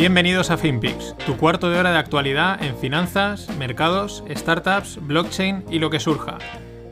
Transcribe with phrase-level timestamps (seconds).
[0.00, 5.78] Bienvenidos a FinPix, tu cuarto de hora de actualidad en finanzas, mercados, startups, blockchain y
[5.78, 6.38] lo que surja.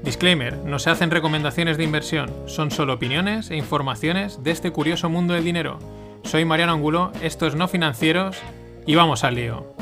[0.03, 5.09] Disclaimer, no se hacen recomendaciones de inversión, son solo opiniones e informaciones de este curioso
[5.09, 5.79] mundo del dinero.
[6.23, 8.37] Soy Mariano Angulo, esto es No Financieros
[8.85, 9.75] y vamos al lío.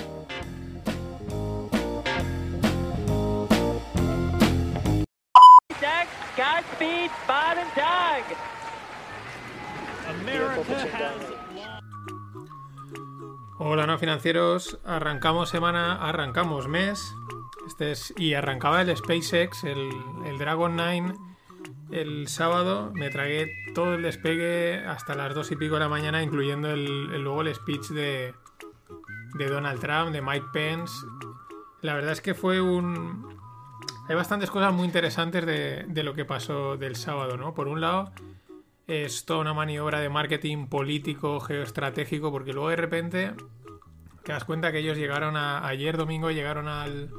[13.59, 17.15] Hola no financieros, arrancamos semana, arrancamos mes.
[17.67, 19.89] Este es, y arrancaba el SpaceX, el,
[20.39, 21.15] Dragon 9
[21.91, 22.93] el sábado.
[22.93, 27.07] Me tragué todo el despegue hasta las dos y pico de la mañana, incluyendo el,
[27.23, 28.35] luego el speech de,
[29.39, 30.93] de Donald Trump, de Mike Pence.
[31.81, 33.39] La verdad es que fue un.
[34.07, 37.55] Hay bastantes cosas muy interesantes de, de lo que pasó del sábado, ¿no?
[37.55, 38.13] Por un lado,
[38.87, 43.33] es toda una maniobra de marketing político, geoestratégico, porque luego de repente
[44.25, 47.11] te das cuenta que ellos llegaron a, ayer domingo, llegaron al,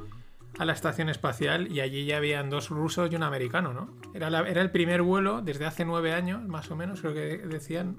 [0.58, 3.90] a la estación espacial y allí ya habían dos rusos y un americano, ¿no?
[4.14, 7.98] Era, era el primer vuelo desde hace nueve años, más o menos, creo que decían,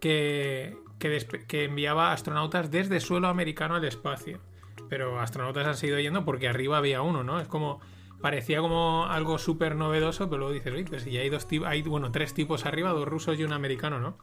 [0.00, 4.40] que, que, enviaba astronautas desde suelo americano al espacio.
[4.88, 7.40] Pero astronautas han seguido yendo porque arriba había uno, ¿no?
[7.40, 7.80] Es como
[8.20, 12.10] parecía como algo súper novedoso, pero luego dices, oye, pues si hay dos hay, bueno,
[12.10, 14.18] tres tipos arriba, dos rusos y un americano, ¿no?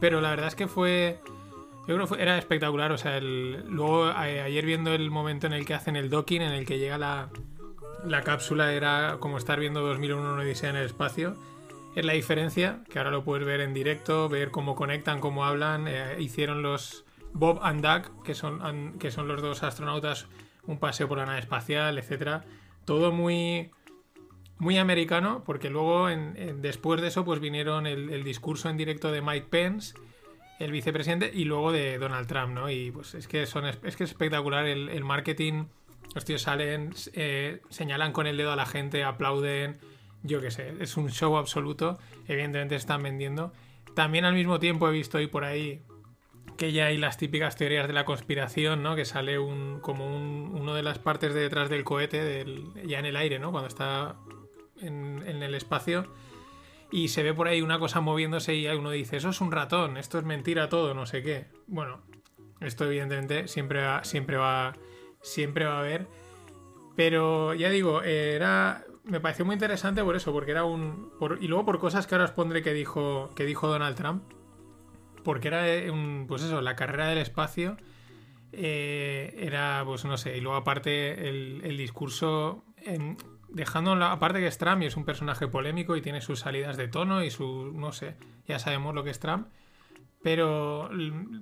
[0.00, 1.20] Pero la verdad es que fue,
[2.18, 6.42] era espectacular, o sea, luego ayer viendo el momento en el que hacen el docking,
[6.42, 7.30] en el que llega la,
[8.04, 11.36] la cápsula, era como estar viendo 2001 Odisea en el espacio.
[11.94, 15.86] Es la diferencia, que ahora lo puedes ver en directo, ver cómo conectan, cómo hablan.
[15.86, 20.26] Eh, hicieron los Bob and Doug, que son, que son los dos astronautas,
[20.66, 22.44] un paseo por la nave espacial, etcétera
[22.84, 23.70] todo muy,
[24.58, 26.08] muy americano, porque luego
[26.56, 29.94] después de eso pues vinieron el, discurso en directo de Mike Pence,
[30.58, 32.70] el vicepresidente, y luego de Donald Trump, ¿no?
[32.70, 35.64] Y pues es que, son, es que es espectacular el, marketing.
[36.14, 39.78] Los tíos salen, eh, señalan con el dedo a la gente, aplauden,
[40.22, 41.98] yo qué sé, es un show absoluto.
[42.28, 43.52] Evidentemente están vendiendo.
[43.94, 45.82] También al mismo tiempo he visto ahí por ahí
[46.56, 48.94] que ya hay las típicas teorías de la conspiración, ¿no?
[48.96, 52.46] Que sale un como un, uno de las partes de detrás del cohete,
[52.86, 53.50] ya en el aire, ¿no?
[53.50, 54.16] Cuando está
[54.80, 56.06] en, el espacio.
[56.90, 59.96] Y se ve por ahí una cosa moviéndose y uno dice, eso es un ratón,
[59.96, 61.46] esto es mentira todo, no sé qué.
[61.66, 62.02] Bueno,
[62.60, 64.76] esto evidentemente siempre va, siempre va,
[65.20, 66.06] siempre va a haber.
[66.94, 71.10] Pero ya digo, era, me pareció muy interesante por eso, porque era un...
[71.40, 74.22] y luego por cosas que ahora os pondré que dijo, que dijo Donald Trump
[75.24, 77.76] porque era eh, un, pues eso, la carrera del espacio
[78.52, 82.64] eh, era, pues no sé, y luego aparte el, discurso,
[83.48, 87.30] dejando aparte que y es un personaje polémico y tiene sus salidas de tono y
[87.30, 89.48] su, no sé, ya sabemos lo que es Trump,
[90.22, 90.88] pero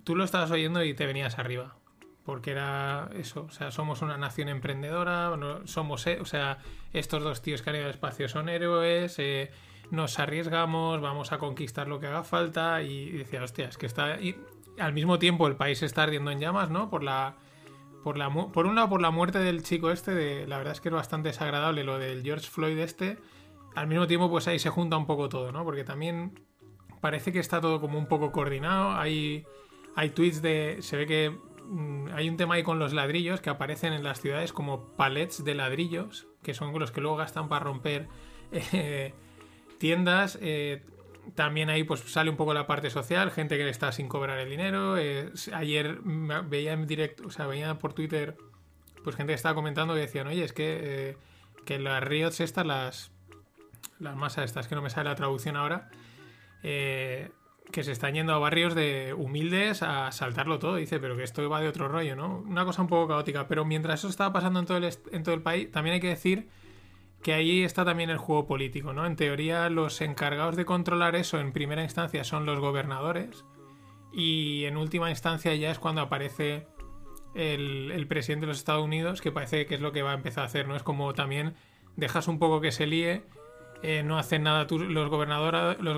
[0.05, 1.77] tú lo estabas oyendo y te venías arriba.
[2.25, 5.31] Porque era eso, o sea, somos una nación emprendedora,
[5.65, 6.59] somos, eh, o sea,
[6.93, 9.51] estos dos tíos que han ido al espacio son héroes, eh,
[9.93, 14.19] nos arriesgamos, vamos a conquistar lo que haga falta y decía, hostia, es que está...
[14.19, 14.35] Y
[14.79, 16.89] al mismo tiempo el país está ardiendo en llamas, ¿no?
[16.91, 17.37] Por la...
[18.03, 20.89] Por, la, por un lado, por la muerte del chico este, la verdad es que
[20.89, 23.19] es bastante desagradable lo del George Floyd este.
[23.77, 25.63] Al mismo tiempo, pues ahí se junta un poco todo, ¿no?
[25.63, 26.41] Porque también
[27.01, 28.93] parece que está todo como un poco coordinado.
[28.93, 29.45] Hay,
[29.95, 30.79] hay tweets de...
[30.81, 34.21] Se ve que mm, hay un tema ahí con los ladrillos que aparecen en las
[34.21, 38.09] ciudades como palets de ladrillos, que son los que luego gastan para romper
[38.53, 39.15] eh,
[39.83, 40.39] tiendas.
[40.41, 40.85] Eh,
[41.35, 44.49] también ahí pues sale un poco la parte social, gente que está sin cobrar el
[44.49, 44.97] dinero.
[44.97, 45.99] Eh, ayer
[46.45, 48.37] veía en directo, o sea, veía por Twitter,
[49.03, 51.17] pues gente que estaba comentando que decían, oye, es que, eh,
[51.67, 53.11] que las riots estas, las,
[53.99, 55.91] las masas estas, que no me sale la traducción ahora,
[56.63, 60.77] que se están yendo a barrios de humildes a saltarlo todo.
[60.77, 62.39] Dice, pero que esto va de otro rollo, ¿no?
[62.47, 63.49] Una cosa un poco caótica.
[63.49, 66.09] Pero mientras eso estaba pasando en todo el, en todo el país, también hay que
[66.09, 66.49] decir
[67.23, 69.07] que ahí está también el juego político, ¿no?
[69.07, 73.45] En teoría, los encargados de controlar eso en primera instancia son los gobernadores
[74.13, 76.67] y en última instancia ya es cuando aparece
[77.35, 80.43] el, presidente de los Estados Unidos, que parece que es lo que va a empezar
[80.43, 80.77] a hacer, ¿no?
[80.77, 81.55] Es como también
[81.97, 83.25] dejas un poco que se líe,
[83.83, 85.11] eh, no hacen nada los, los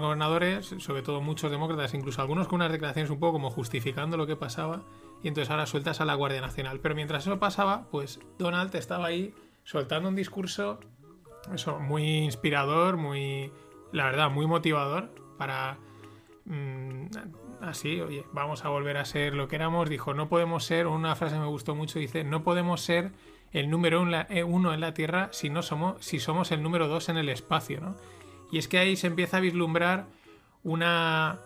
[0.01, 4.27] gobernadores, sobre todo muchos demócratas, incluso algunos con unas declaraciones un poco como justificando lo
[4.27, 4.83] que pasaba,
[5.23, 6.81] y entonces ahora sueltas a la Guardia Nacional.
[6.81, 9.35] Pero mientras eso pasaba, pues Donald estaba ahí
[9.65, 10.79] soltando un discurso,
[11.53, 13.53] eso, muy inspirador, muy,
[13.93, 15.79] la verdad, muy motivador para...
[16.47, 17.07] Mm,
[17.61, 19.89] así, oye, vamos a volver a ser lo que éramos.
[19.89, 23.13] Dijo, no podemos ser, una frase me gustó mucho, dice, no podemos ser
[23.53, 27.09] el número eh, uno en la Tierra si, no somos, si somos el número dos
[27.09, 27.97] en el espacio, ¿no?
[28.51, 30.07] Y es que ahí se empieza a vislumbrar
[30.63, 31.41] una,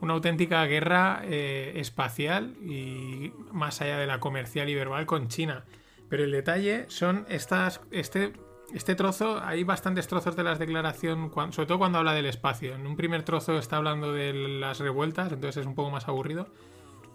[0.00, 5.64] una auténtica guerra eh, espacial y más allá de la comercial y verbal con China.
[6.08, 8.32] Pero el detalle son estas, este,
[8.74, 12.74] este trozo, hay bastantes trozos de las declaraciones, sobre todo cuando habla del espacio.
[12.74, 16.48] En un primer trozo está hablando de las revueltas, entonces es un poco más aburrido.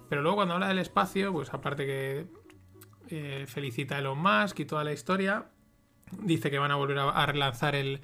[0.10, 2.28] Pero luego cuando habla del espacio, pues aparte que
[3.10, 5.46] eh, felicita a Elon Musk y toda la historia,
[6.22, 8.02] dice que van a volver a relanzar el,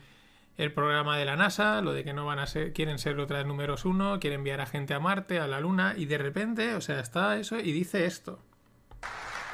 [0.58, 3.46] el programa de la NASA, lo de que no van a ser, quieren ser otras
[3.46, 6.82] números uno, quieren enviar a gente a Marte, a la Luna, y de repente, o
[6.82, 8.40] sea, está eso y dice esto.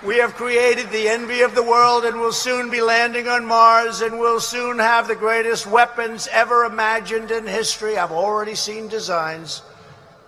[0.06, 4.02] We have created the envy of the world and will soon be landing on Mars
[4.02, 7.98] and will soon have the greatest weapons ever imagined in history.
[7.98, 9.64] I've already seen designs,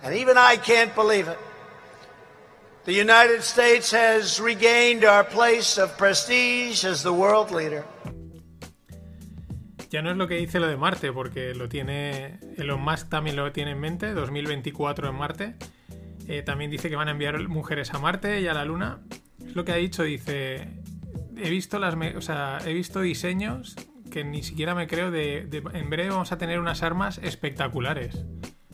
[0.02, 1.38] and even I can't believe it.
[2.84, 7.84] The United States has regained our place of prestige as the world leader.
[9.90, 12.40] Ya no es lo que dice lo de Marte, porque lo tiene.
[12.56, 15.54] Elon Musk también lo tiene en mente, 2024 en Marte.
[16.26, 18.98] Eh, también dice que van a enviar mujeres a Marte y a la Luna.
[19.46, 20.68] Es lo que ha dicho, dice.
[21.36, 21.94] He visto las.
[22.16, 23.76] O sea, he visto diseños
[24.10, 28.24] que ni siquiera me creo de, En breve vamos a tener unas armas espectaculares.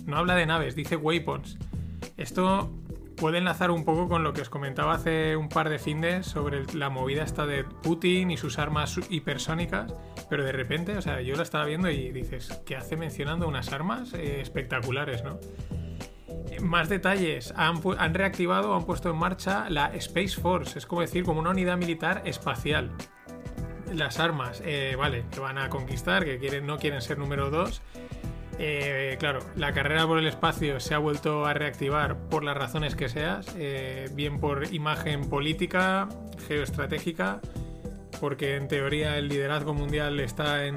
[0.05, 1.59] No habla de naves, dice weapons.
[2.17, 2.73] Esto
[3.17, 6.65] puede enlazar un poco con lo que os comentaba hace un par de findes sobre
[6.75, 9.95] la movida esta de Putin y sus armas hipersónicas,
[10.29, 13.73] pero de repente, o sea, yo lo estaba viendo y dices, ¿qué hace mencionando unas
[13.73, 15.39] armas eh, espectaculares, no?
[16.63, 21.25] Más detalles, han, han reactivado, han puesto en marcha la Space Force, es como decir,
[21.25, 22.91] como una unidad militar espacial.
[23.93, 27.83] Las armas, eh, vale, que van a conquistar, que quieren, no quieren ser número 2,
[28.59, 32.97] eh, claro, la carrera por el espacio se ha vuelto a reactivar por las razones
[32.97, 36.09] que seas, eh, bien por imagen política,
[36.49, 37.41] geoestratégica,
[38.19, 40.77] porque en teoría el liderazgo mundial está en,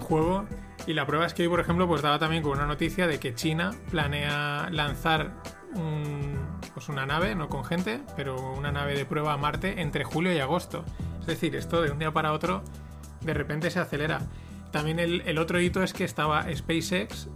[0.00, 0.46] juego.
[0.86, 3.18] Y la prueba es que hoy, por ejemplo, pues daba también con una noticia de
[3.18, 5.32] que China planea lanzar
[6.72, 10.32] pues una nave, no con gente, pero una nave de prueba a Marte entre julio
[10.32, 10.84] y agosto.
[11.20, 12.62] Es decir, esto de un día para otro
[13.22, 14.20] de repente se acelera.
[14.70, 17.28] También el, otro hito es que estaba SpaceX,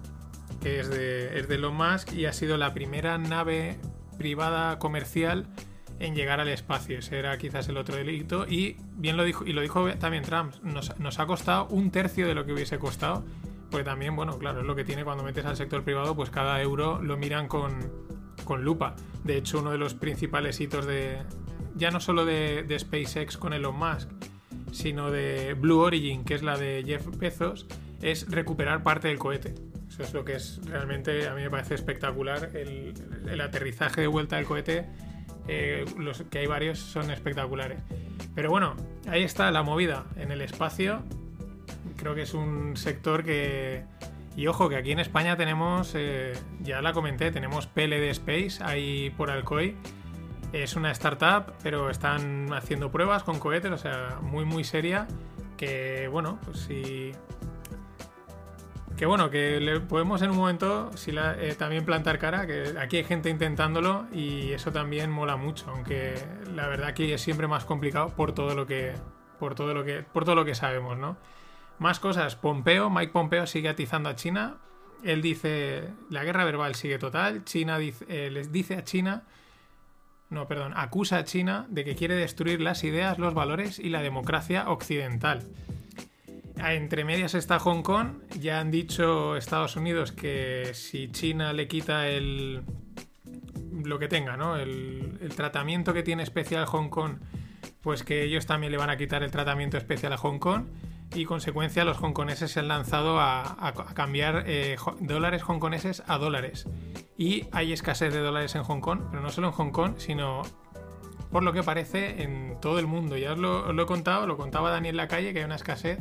[0.61, 3.79] que es de, es de Elon Musk, y ha sido la primera nave
[4.19, 5.47] privada comercial
[6.01, 6.99] en llegar al espacio.
[6.99, 8.47] Ese era quizás el otro hito.
[8.49, 12.27] Y bien lo dijo, y lo dijo también Trump, nos, nos, ha costado un tercio
[12.27, 13.25] de lo que hubiese costado.
[13.71, 16.61] Pues también, bueno, claro, es lo que tiene cuando metes al sector privado, pues cada
[16.61, 17.79] euro lo miran con,
[18.45, 18.97] con lupa.
[19.23, 21.19] De hecho, uno de los principales hitos de.
[21.77, 24.09] Ya no solo de, de SpaceX con Elon Musk,
[24.73, 27.67] sino de Blue Origin, que es la de Jeff Bezos,
[28.03, 29.55] es recuperar parte del cohete.
[29.89, 32.51] Eso es lo que es realmente, a mí me parece espectacular.
[32.55, 34.87] El, aterrizaje de vuelta del cohete,
[35.49, 37.81] eh, los que hay varios son espectaculares.
[38.35, 38.77] Pero bueno,
[39.09, 41.03] ahí está la movida en el espacio.
[41.97, 43.85] Creo que es un sector que...
[44.37, 49.11] Y ojo, que aquí en España tenemos, eh, ya la comenté, tenemos PLD Space ahí
[49.11, 49.77] por Alcoy
[50.53, 55.07] es una startup, pero están haciendo pruebas con cohetes, o sea, muy, muy seria.
[55.57, 57.13] Que bueno, pues si.
[59.01, 63.05] Que bueno, que le podemos en un momento eh, también plantar cara, que aquí hay
[63.05, 66.23] gente intentándolo y eso también mola mucho, aunque
[66.55, 68.93] la verdad que es siempre más complicado por todo lo que.
[69.39, 70.03] Por todo lo que.
[70.03, 71.17] Por todo lo que sabemos, ¿no?
[71.79, 72.37] Más cosas.
[72.37, 74.59] Pompeo, Mike Pompeo sigue atizando a China.
[75.03, 75.89] Él dice.
[76.11, 77.43] La guerra verbal sigue total.
[77.47, 79.23] China dice, eh, les dice a China
[80.29, 84.01] no, perdón, acusa a China de que quiere destruir las ideas, los valores y la
[84.01, 85.49] democracia occidental.
[86.69, 88.23] Entre medias está Hong Kong.
[88.39, 92.63] Ya han dicho Estados Unidos que si China le quita el.
[93.85, 94.57] lo que tenga, ¿no?
[94.57, 97.19] El, tratamiento que tiene especial Hong Kong,
[97.81, 100.65] pues que ellos también le van a quitar el tratamiento especial a Hong Kong
[101.15, 106.67] y consecuencia los hongkoneses se han lanzado a, cambiar eh, dólares hongkoneses a dólares.
[107.17, 110.43] Y hay escasez de dólares en Hong Kong, pero no solo en Hong Kong, sino
[111.31, 113.17] por lo que parece en todo el mundo.
[113.17, 115.99] Ya os lo, he contado, lo contaba Daniel Lacalle, que hay una escasez.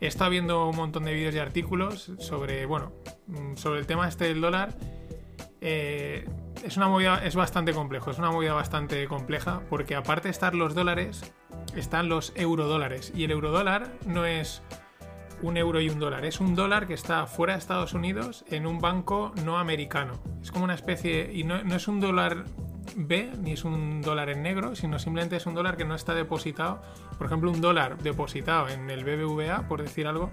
[0.00, 2.92] He estado viendo un montón de vídeos y artículos sobre, bueno,
[3.26, 4.74] mm, sobre el tema este del dólar.
[5.60, 6.26] Eh,
[6.64, 10.54] es una movida, es bastante complejo, es una movida bastante compleja, porque aparte de estar
[10.54, 11.34] los dólares,
[11.76, 13.12] están los eurodólares.
[13.14, 14.62] Y el eurodólar no es
[15.42, 18.66] un euro y un dólar, es un dólar que está fuera de Estados Unidos en
[18.66, 20.14] un banco no americano.
[20.42, 22.44] Es como una especie, y no, es un dólar
[22.96, 26.14] B, ni es un dólar en negro, sino simplemente es un dólar que no está
[26.14, 26.82] depositado.
[27.18, 30.30] Por ejemplo, un dólar depositado en el BBVA, por decir algo,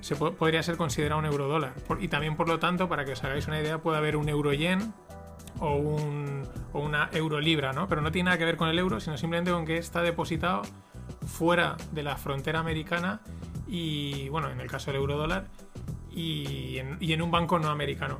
[0.00, 1.74] se podría ser considerado un euro dólar.
[2.00, 4.52] y también, por lo tanto, para que os hagáis una idea, puede haber un euro
[4.52, 4.92] yen
[5.60, 6.42] o, un,
[6.72, 7.88] o una euro libra, ¿no?
[7.88, 10.62] Pero no tiene nada que ver con el euro, sino simplemente con que está depositado
[11.26, 13.20] fuera de la frontera americana
[13.66, 15.46] y, bueno, en el caso del euro dólar,
[16.14, 18.18] y en, un banco no americano.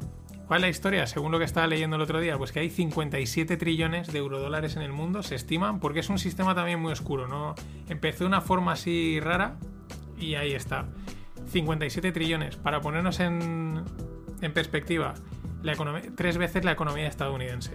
[0.52, 1.06] ¿Cuál es la historia?
[1.06, 4.76] Según lo que estaba leyendo el otro día, pues que hay 57 trillones de eurodólares
[4.76, 7.54] en el mundo, se estiman, porque es un sistema también muy oscuro, ¿no?
[7.88, 9.56] Empezó de una forma así rara
[10.18, 10.84] y ahí está.
[11.46, 12.56] 57 trillones.
[12.56, 13.82] Para ponernos en,
[14.52, 15.14] perspectiva,
[15.62, 15.74] la
[16.16, 17.72] tres veces la economía estadounidense.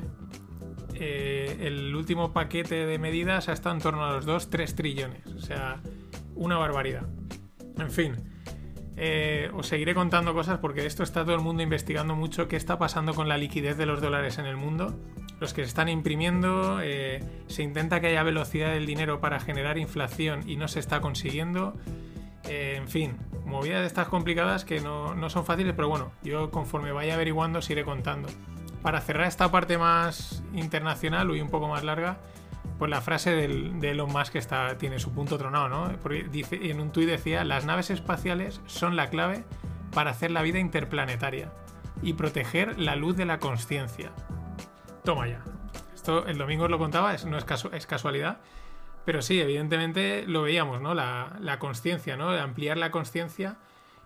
[0.93, 5.25] Eh, el último paquete de medidas ha estado en torno a los 2-3 trillones.
[5.25, 5.81] O sea,
[6.35, 7.07] una barbaridad.
[7.79, 8.17] En fin,
[8.99, 12.79] eh, os seguiré contando cosas porque esto está todo el mundo investigando mucho qué está
[12.79, 14.95] pasando con la liquidez de los dólares en el mundo.
[15.39, 19.77] Los que se están imprimiendo, eh, se intenta que haya velocidad del dinero para generar
[19.77, 21.75] inflación y no se está consiguiendo.
[22.49, 27.13] en fin, movidas de estas complicadas que no, son fáciles, pero bueno, yo conforme vaya
[27.13, 28.29] averiguando os contando.
[28.81, 32.17] Para cerrar esta parte más internacional y un poco más larga,
[32.77, 35.91] pues la frase del, de Elon Musk está, tiene su punto tronado, ¿no?
[36.01, 39.43] Porque dice, en un tuit decía, las naves espaciales son la clave
[39.93, 41.51] para hacer la vida interplanetaria
[42.01, 44.11] y proteger la luz de la conciencia.
[45.03, 45.43] Toma ya.
[45.95, 47.45] Esto el domingo os lo contaba, es, no es,
[47.87, 48.39] casualidad.
[49.05, 50.93] Pero sí, evidentemente lo veíamos, ¿no?
[50.93, 52.29] La, la conciencia, ¿no?
[52.29, 53.57] Ampliar la conciencia.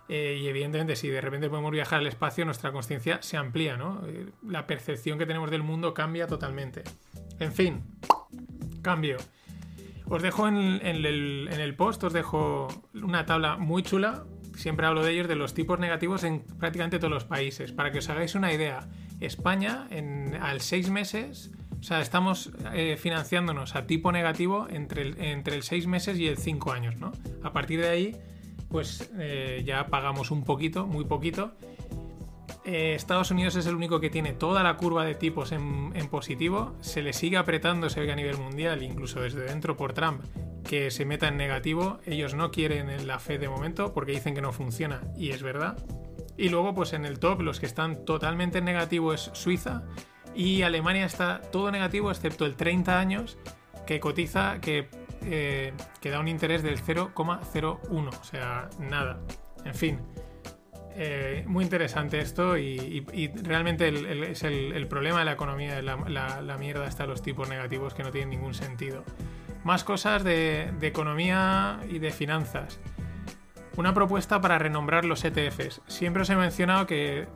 [0.08, 4.02] Eh, y evidentemente, si de repente podemos viajar al espacio, nuestra conciencia se amplía, ¿no?
[4.06, 6.82] Eh, la percepción que tenemos del mundo cambia totalmente.
[7.38, 7.82] En fin,
[8.82, 9.16] cambio.
[10.08, 14.24] Os dejo en, el, post, os dejo una tabla muy chula.
[14.56, 17.72] Siempre hablo de ellos, de los tipos negativos en prácticamente todos los países.
[17.72, 18.88] Para que os hagáis una idea,
[19.20, 25.20] España, en, al seis meses, o sea, estamos eh, financiándonos a tipo negativo entre el,
[25.20, 27.10] entre el 6 meses y el 5 años, ¿no?
[27.42, 28.16] A partir de ahí,
[28.68, 31.54] pues eh, ya pagamos un poquito, muy poquito.
[32.64, 36.08] Eh, Estados Unidos es el único que tiene toda la curva de tipos en, en,
[36.08, 36.74] positivo.
[36.80, 40.22] Se le sigue apretando, se ve a nivel mundial, incluso desde dentro por Trump,
[40.64, 41.98] que se meta en negativo.
[42.06, 45.76] Ellos no quieren la fe de momento porque dicen que no funciona y es verdad.
[46.36, 49.82] Y luego, pues en el top, los que están totalmente en negativo es Suiza,
[50.34, 53.38] y Alemania está todo negativo excepto el 30 años
[53.86, 54.88] que cotiza, que,
[55.24, 59.20] eh, da un interés del 0,01, o sea, nada.
[59.64, 60.00] En fin,
[60.96, 63.04] eh, muy interesante esto y,
[63.42, 63.88] realmente
[64.30, 68.30] es el, problema de la economía, la, mierda está los tipos negativos que no tienen
[68.30, 69.04] ningún sentido.
[69.64, 72.80] Más cosas de, economía y de finanzas.
[73.76, 75.80] Una propuesta para renombrar los ETFs.
[75.86, 77.26] Siempre os he mencionado que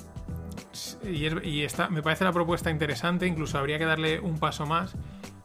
[1.05, 4.95] y, esta, me parece la propuesta interesante, incluso habría que darle un paso más,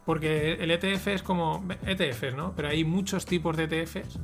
[0.06, 2.54] porque el ETF es como ETFs, ¿no?
[2.56, 4.20] Pero hay muchos tipos de ETFs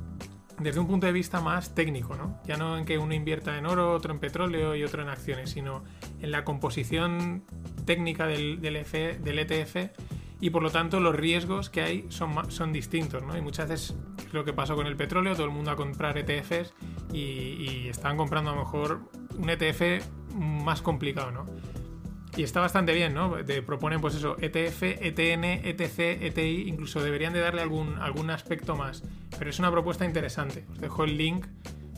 [0.59, 2.39] desde un punto de vista más técnico, ¿no?
[2.45, 5.51] Ya no en que uno invierta en oro, otro en petróleo y otro en acciones,
[5.51, 5.83] sino
[6.21, 7.43] en la composición
[7.85, 9.91] técnica del, del, ETF e
[10.39, 13.37] y por lo tanto los riesgos que hay son, son distintos, ¿no?
[13.37, 13.95] Y muchas veces
[14.31, 16.73] lo que pasó con el petróleo, todo el mundo a comprar ETFs
[17.13, 19.01] y, y están comprando a lo mejor
[19.37, 21.45] un ETF más complicado, ¿no?
[22.37, 23.31] Y está bastante bien, ¿no?
[23.43, 28.75] Te proponen, pues eso, ETF, ETN, ETC, ETI, incluso deberían de darle algún, algún aspecto
[28.75, 29.03] más.
[29.39, 30.63] Pero es una propuesta interesante.
[30.71, 31.47] Os dejo el link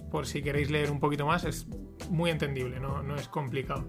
[0.09, 1.43] por si queréis leer un poquito más.
[1.43, 1.67] Es
[2.09, 3.85] muy entendible, no, no es complicado.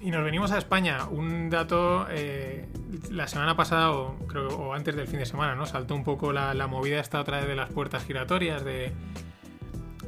[0.00, 1.04] Y nos venimos a España.
[1.04, 2.66] Un dato, eh,
[3.10, 5.66] la semana pasada, o, creo, antes del fin de semana, ¿no?
[5.66, 8.90] Saltó un poco la, la movida esta otra vez de las puertas giratorias, de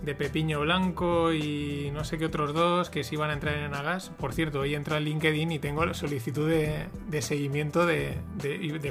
[0.04, 3.74] de Pepiño Blanco y no sé qué otros dos que se iban a entrar en
[3.74, 4.10] Agas.
[4.10, 8.18] Por cierto, hoy entro al LinkedIn y tengo la solicitud de, seguimiento de,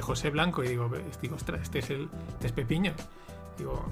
[0.00, 0.90] José Blanco y digo,
[1.20, 2.92] digo, ostras, este es el este es Pepiño.
[3.58, 3.88] Digo,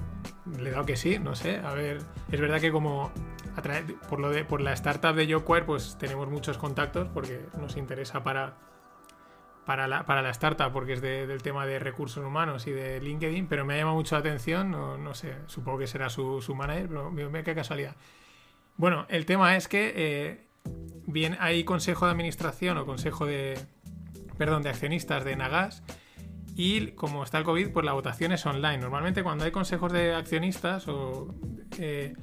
[0.59, 1.57] le he dado que sí, no sé.
[1.57, 1.99] A ver,
[2.31, 3.11] es verdad que como
[4.09, 8.23] por, lo de, por la startup de YoQuare, pues tenemos muchos contactos porque nos interesa
[8.23, 8.57] para
[9.65, 13.47] para la, para la startup porque es del tema de recursos humanos y de LinkedIn,
[13.47, 16.55] pero me ha llamado mucho la atención, no, no sé, supongo que será su, su
[16.55, 17.95] manager, pero mira qué casualidad.
[18.75, 20.47] Bueno, el tema es que eh,
[21.05, 23.59] bien hay consejo de administración o consejo de,
[24.37, 25.83] perdón, de accionistas de Nagas
[26.55, 28.79] y como está el COVID, pues la votación es online.
[28.79, 31.33] Normalmente cuando hay consejos de accionistas o...
[31.79, 32.13] Eh,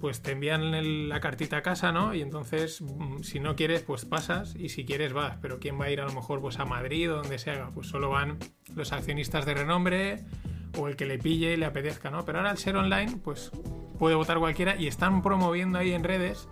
[0.00, 2.14] pues te envían la cartita a casa, ¿no?
[2.14, 5.36] Y entonces, mm, si no quieres, pues pasas y si quieres vas.
[5.40, 7.70] Pero ¿quién va a ir a lo mejor pues a Madrid o donde se haga?
[7.72, 8.38] Pues solo van
[8.74, 10.24] los accionistas de renombre
[10.78, 12.24] o el que le pille y le apetezca, ¿no?
[12.24, 13.50] Pero ahora al ser online, pues
[13.98, 16.48] puede votar cualquiera y están promoviendo ahí en redes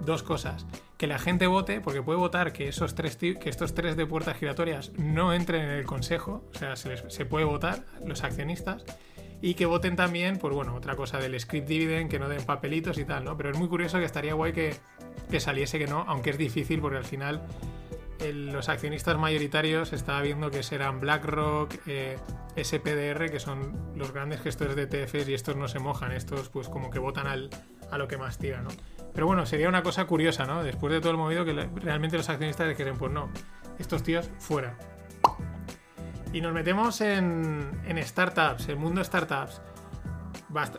[0.00, 0.66] dos cosas.
[0.96, 4.36] que la gente vote, porque puede votar que, esos tres, que estos tres de puertas
[4.36, 8.84] giratorias no entren en el consejo, o sea, se, se puede votar los accionistas,
[9.42, 12.98] y que voten también, pues bueno, otra cosa del script dividend, que no den papelitos
[12.98, 13.36] y tal, ¿no?
[13.36, 14.74] Pero es muy curioso que estaría guay que,
[15.30, 17.42] que saliese que no, aunque es difícil porque al final
[18.28, 22.18] los accionistas mayoritarios estaba viendo que serán BlackRock, eh,
[22.56, 26.68] SPDR, que son los grandes gestores de ETFs y estos no se mojan, estos pues
[26.68, 27.48] como que votan al,
[27.90, 28.68] a lo que más tira, ¿no?
[29.14, 30.62] Pero bueno, sería una cosa curiosa, ¿no?
[30.62, 33.30] Después de todo el movido que realmente los accionistas dijeran, pues no,
[33.78, 34.76] estos tíos fuera.
[36.32, 39.60] Y nos metemos en, startups, el mundo startups.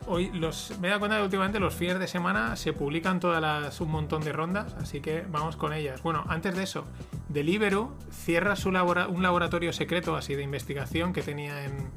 [0.08, 3.80] Hoy los, me he dado cuenta que últimamente los fines de semana se publican todas
[3.82, 6.02] un montón de rondas, así que vamos con ellas.
[6.04, 6.86] Bueno, antes de eso,
[7.30, 11.90] Deliveroo cierra su un laboratorio secreto así de investigación que tenía en,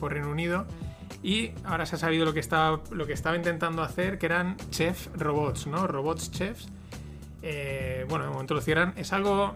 [0.00, 0.66] por Reino Unido
[1.22, 4.56] y ahora se ha sabido lo que estaba, lo que estaba intentando hacer, que eran
[4.70, 5.86] chef robots, ¿no?
[5.86, 6.68] Robots chefs.
[7.42, 8.92] Eh, bueno, de momento lo cierran.
[8.96, 9.54] Es algo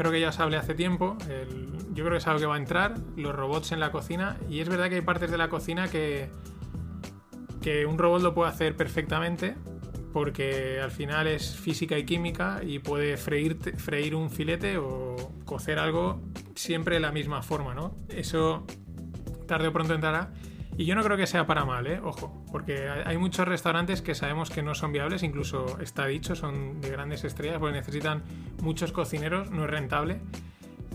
[0.00, 1.18] creo que ya os hablé hace tiempo.
[1.92, 4.38] yo creo que es algo que va a entrar, los robots en la cocina.
[4.48, 6.30] Y es verdad que hay partes de la cocina que,
[7.60, 9.56] que un robot lo puede hacer perfectamente,
[10.14, 15.78] porque al final es física y química y puede freír, freír un filete o cocer
[15.78, 16.22] algo
[16.54, 17.94] siempre de la misma forma, ¿no?
[18.08, 18.64] Eso
[19.46, 20.32] tarde o pronto entrará.
[20.80, 22.00] Y yo no creo que sea para mal, ¿eh?
[22.02, 26.80] ojo, porque hay muchos restaurantes que sabemos que no son viables, incluso está dicho, son
[26.80, 28.22] de grandes estrellas, porque necesitan
[28.62, 30.22] muchos cocineros, no es rentable.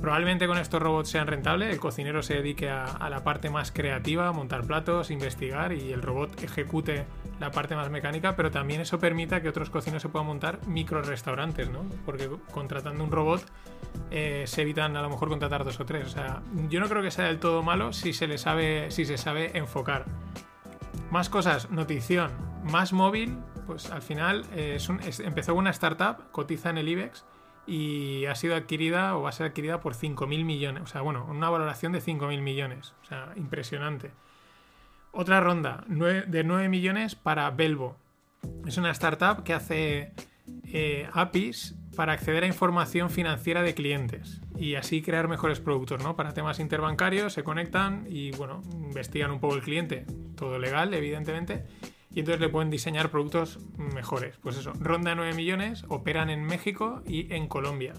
[0.06, 4.32] Probablemente con estos robots sean rentables, el cocinero se dedique a, la parte más creativa,
[4.34, 7.08] montar platos, investigar y el robot ejecute
[7.40, 11.02] la parte más mecánica, pero también eso permita que otros cocineros se puedan montar micro
[11.02, 11.90] restaurantes, ¿no?
[12.06, 13.42] Porque contratando un robot
[14.12, 16.06] eh, se evitan a lo mejor contratar dos o tres.
[16.06, 19.06] O sea, yo no creo que sea del todo malo si se le sabe, si
[19.06, 20.06] se sabe enfocar.
[21.10, 22.30] Más cosas, notición,
[22.64, 24.78] más móvil, pues al final eh,
[25.24, 27.26] empezó una startup, cotiza en el IBEX
[27.68, 30.84] y ha sido adquirida o va a ser adquirida por 5.000 millones.
[30.84, 32.94] O sea, bueno, una valoración de 5.000 millones.
[33.04, 34.12] O sea, impresionante.
[35.12, 37.98] Otra ronda de 9 millones para Belvo.
[38.68, 40.12] Es una startup que hace
[40.66, 46.16] eh, APIs para acceder a información financiera de clientes y así crear mejores productos, ¿no?
[46.18, 50.06] Para temas interbancarios se conectan y, bueno, investigan un poco el cliente.
[50.36, 51.66] Todo legal, evidentemente
[52.16, 54.38] y entonces le pueden diseñar productos mejores.
[54.42, 57.94] Pues eso, ronda de 9 millones, operan en México y en Colombia.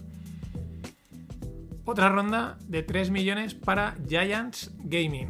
[1.85, 5.29] Otra ronda de 3 millones para Giants Gaming.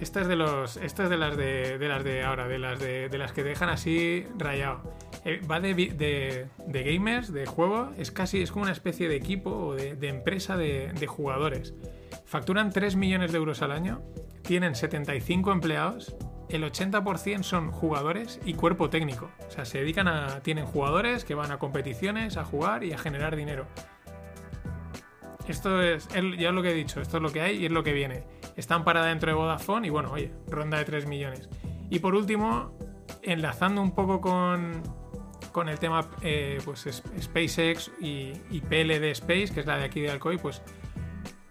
[0.00, 0.76] Esta es de los.
[0.76, 4.24] Esta es de las de, las de ahora, de las de, las que dejan así
[4.38, 4.94] rayado.
[5.24, 9.50] Eh, va de, de, gamers, de juego, es casi, es como una especie de equipo
[9.50, 11.74] o de, empresa de, jugadores.
[12.24, 14.00] Facturan 3 millones de euros al año,
[14.42, 16.14] tienen 75 empleados
[16.48, 19.30] el 80% son jugadores y cuerpo técnico.
[19.46, 20.40] O sea, se dedican a.
[20.40, 23.66] Tienen jugadores que van a competiciones, a jugar y a generar dinero.
[25.46, 26.08] Esto es,
[26.38, 28.24] ya lo que he dicho, esto es lo que hay y es lo que viene.
[28.56, 31.48] Están para dentro de Vodafone y bueno, oye, ronda de 3 millones.
[31.88, 32.76] Y por último,
[33.22, 34.82] enlazando un poco con,
[35.52, 40.02] con el tema eh, pues SpaceX y, y, PLD Space, que es la de aquí
[40.02, 40.60] de Alcoy, pues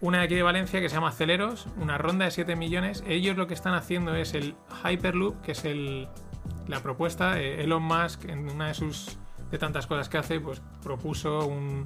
[0.00, 3.02] una de aquí de Valencia que se llama Celeros, una ronda de 7 millones.
[3.06, 6.08] Ellos lo que están haciendo es el Hyperloop, que es el,
[6.68, 7.40] la propuesta.
[7.40, 9.18] Eh, Elon Musk, en una de sus
[9.50, 11.84] de tantas cosas que hace, pues propuso un,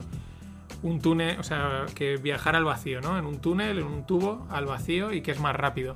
[0.83, 3.19] un túnel, o sea, que viajar al vacío, ¿no?
[3.19, 5.95] En un túnel, en un tubo al vacío y que es más rápido.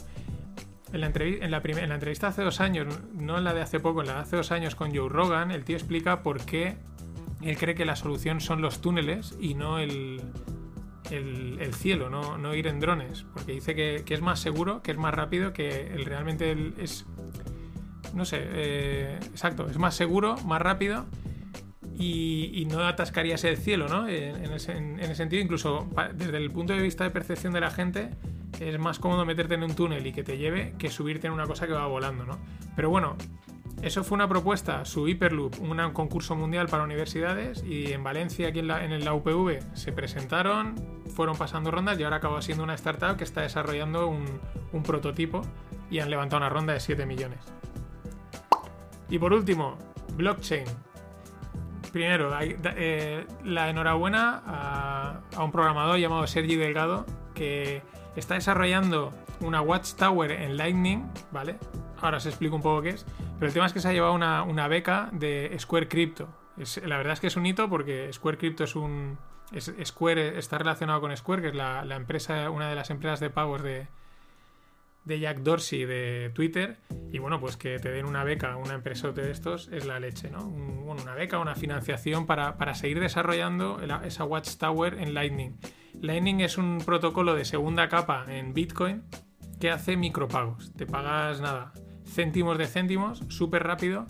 [0.93, 4.01] En la, en, en la entrevista hace dos años, no en la de hace poco,
[4.01, 6.77] en la de hace dos años con Joe Rogan, el tío explica por qué
[7.43, 10.23] él cree que la solución son los túneles y no el,
[11.11, 15.15] el, cielo, no, ir en drones, porque dice que, es más seguro, que es más
[15.15, 17.07] rápido, que el, realmente es,
[18.15, 21.07] no sé, eh, exacto, es más seguro, más rápido
[21.99, 24.09] y, no atascarías el cielo, ¿no?
[24.09, 28.11] En, ese, sentido, incluso desde el punto de vista de percepción de la gente,
[28.61, 31.47] es más cómodo meterte en un túnel y que te lleve que subirte en una
[31.47, 32.39] cosa que va volando, ¿no?
[32.75, 33.17] Pero bueno,
[33.83, 38.61] eso fue una propuesta, su Hyperloop, un concurso mundial para universidades y en Valencia, aquí
[38.61, 38.69] en
[39.05, 40.75] la, UPV, se presentaron,
[41.15, 45.43] fueron pasando rondas y ahora acaba siendo una startup que está desarrollando un, prototipo
[45.91, 47.41] y han levantado una ronda de 7 millones.
[49.09, 49.77] Y por último,
[50.15, 50.65] blockchain.
[51.93, 57.83] Primero, eh, la enhorabuena a, a, un programador llamado Sergi Delgado que
[58.17, 61.57] está desarrollando una Watchtower en Lightning, ¿vale?
[62.01, 63.07] Ahora os explico un poco qué es.
[63.39, 66.29] Pero el tema es que se ha llevado una, beca de Square Crypto.
[66.85, 69.19] la verdad es que es un hito porque Square Crypto es un.
[69.85, 73.63] Square está relacionado con Square, que es la, empresa, una de las empresas de pagos
[73.63, 73.87] de,
[75.05, 76.79] de Jack Dorsey de Twitter
[77.13, 80.01] y bueno, pues que te den una beca a una empresa de estos es la
[80.01, 80.45] leche, ¿no?
[80.87, 85.57] bueno, una beca, una financiación para, para seguir desarrollando esa Watchtower en Lightning.
[86.01, 89.05] Lightning es un protocolo de segunda capa en Bitcoin
[89.61, 90.73] que hace micropagos.
[90.75, 91.73] Te pagas nada,
[92.07, 94.07] céntimos de céntimos, súper rápido.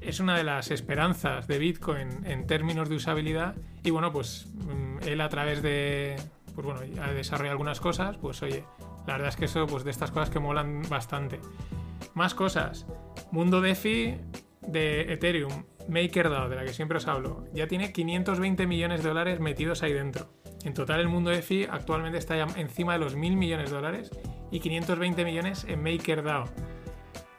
[0.00, 3.56] Es una de las esperanzas de Bitcoin en términos de usabilidad.
[3.82, 6.16] Y bueno, pues mm, él a través de,
[6.54, 8.64] pues bueno, ha desarrollado algunas cosas, pues oye,
[9.06, 11.40] la verdad es que eso, pues de estas cosas que molan bastante.
[12.14, 12.86] Más cosas.
[13.30, 14.16] Mundo DeFi
[14.66, 19.40] de Ethereum, MakerDAO, de la que siempre os hablo, ya tiene 520 millones de dólares
[19.40, 20.28] metidos ahí dentro.
[20.64, 24.10] En total el mundo DeFi actualmente está ya encima de los 1.000 millones de dólares
[24.50, 26.44] y 520 millones en MakerDAO.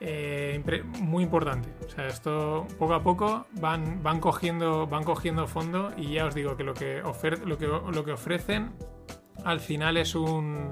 [0.00, 0.62] Eh,
[1.00, 1.68] muy importante.
[1.84, 6.34] O sea, esto poco a poco van, van, cogiendo, van cogiendo fondo y ya os
[6.34, 7.02] digo que lo que,
[7.44, 8.72] lo que, lo que ofrecen
[9.44, 10.70] al final es un,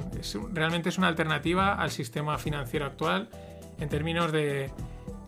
[0.53, 3.29] realmente es una alternativa al sistema financiero actual
[3.79, 4.71] en términos de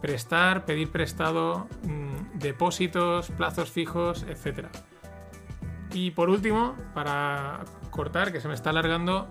[0.00, 4.68] prestar, pedir prestado, mm, depósitos, plazos fijos, etc.
[5.92, 9.28] Y por último, para cortar, que se me está alargando,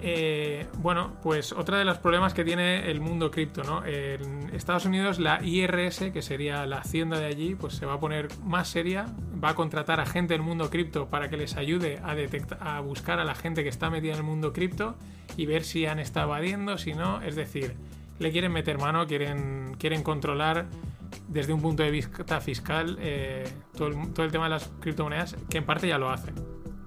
[0.00, 3.84] eh, bueno, pues otro de los problemas que tiene el mundo cripto, ¿no?
[3.84, 8.00] En Estados Unidos la IRS, que sería la hacienda de allí, pues se va a
[8.00, 9.06] poner más seria,
[9.42, 12.80] va a contratar a gente del mundo cripto para que les ayude a detectar, a
[12.80, 14.96] buscar a la gente que está metida en el mundo cripto
[15.36, 17.74] y ver si han estado evadiendo, si no, es decir,
[18.18, 20.66] le quieren meter mano, quieren, quieren controlar
[21.28, 23.88] desde un punto de vista fiscal eh, todo
[24.24, 26.34] el tema de las criptomonedas, que en parte ya lo hacen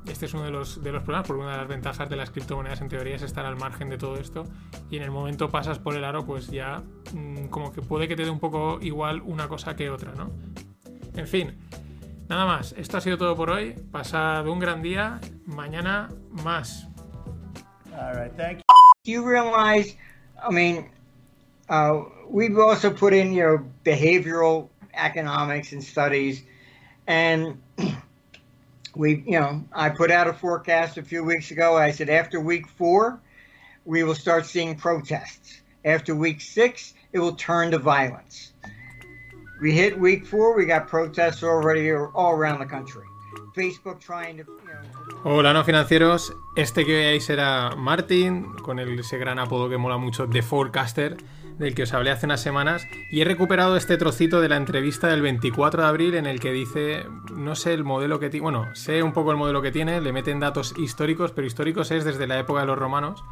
[0.07, 2.31] este es uno de los, de los problemas, porque una de las ventajas de las
[2.31, 4.45] criptomonedas en teoría es estar al margen de todo esto
[4.89, 6.81] y en el momento pasas por el aro, pues ya
[7.13, 10.31] mm, como que puede que te dé un poco igual una cosa que otra, ¿no?
[11.15, 11.57] En fin,
[12.27, 16.09] nada más, esto ha sido todo por hoy, pasad un gran día, mañana
[16.43, 16.87] más.
[17.93, 18.63] All right, thank you.
[19.03, 19.95] you realize,
[20.41, 20.89] I mean,
[21.69, 26.43] uh, we've also put in your behavioral economics and studies,
[27.07, 27.61] and
[28.95, 31.77] we, you know, I put out a forecast a few weeks ago.
[31.77, 33.19] I said after week four,
[33.85, 35.61] we will start seeing protests.
[35.85, 38.53] After week six, it will turn to violence.
[39.61, 43.05] We hit week four, we got protests already all around the country.
[43.53, 44.51] Facebook trying to.
[45.23, 46.33] Hola, no financieros.
[46.55, 51.17] Este que veáis era Martin, con ese gran apodo que mola mucho, The Forecaster
[51.59, 55.07] del que os hablé hace unas semanas, y he recuperado este trocito de la entrevista
[55.07, 58.73] del 24 de abril en el que dice, no sé el modelo que tiene, bueno,
[58.75, 62.27] sé un poco el modelo que tiene, le meten datos históricos, pero históricos es desde
[62.27, 63.23] la época de los romanos,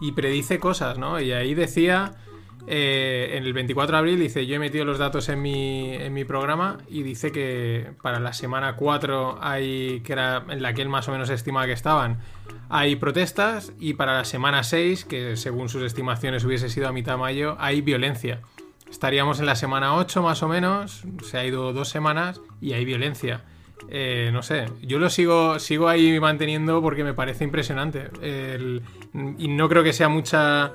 [0.00, 1.20] y predice cosas, ¿no?
[1.20, 2.14] Y ahí decía
[2.70, 6.12] eh, en el 24 de abril dice, yo he metido los datos en mi, en
[6.12, 10.82] mi programa y dice que para la semana 4 hay, que era en la que
[10.82, 12.18] él más o menos estimaba que estaban,
[12.68, 17.12] hay protestas y para la semana 6, que según sus estimaciones hubiese sido a mitad
[17.12, 18.40] de mayo, hay violencia.
[18.90, 22.84] Estaríamos en la semana 8 más o menos, se ha ido dos semanas y hay
[22.84, 23.44] violencia.
[23.88, 28.10] Eh, no sé, yo lo sigo, sigo ahí manteniendo porque me parece impresionante.
[29.38, 30.74] y no creo que sea mucha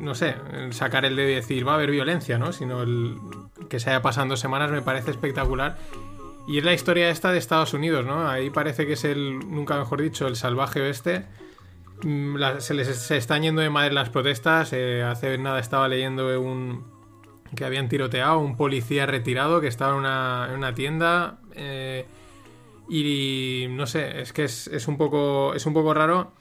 [0.00, 0.34] no sé,
[0.70, 2.52] sacar el dedo y decir va a haber violencia, ¿no?
[2.52, 3.16] Sino el
[3.68, 5.76] que se haya pasado dos semanas me parece espectacular.
[6.48, 8.28] Y es la historia esta de Estados Unidos, ¿no?
[8.28, 11.26] Ahí parece que es el, nunca mejor dicho, el salvaje oeste.
[12.02, 14.72] Mm, se les se están yendo de madre las protestas.
[14.72, 16.84] Eh, hace nada estaba leyendo un
[17.54, 21.38] que habían tiroteado un policía retirado que estaba en una, en una tienda.
[21.54, 22.06] Eh,
[22.88, 26.32] y no sé, es que es, es, un poco, es un poco raro.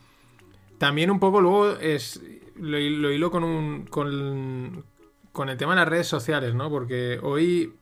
[0.77, 2.21] También un poco luego es
[2.59, 2.79] lo,
[3.11, 6.69] hilo con, un, con, el tema de las redes sociales, ¿no?
[6.69, 7.73] Porque hoy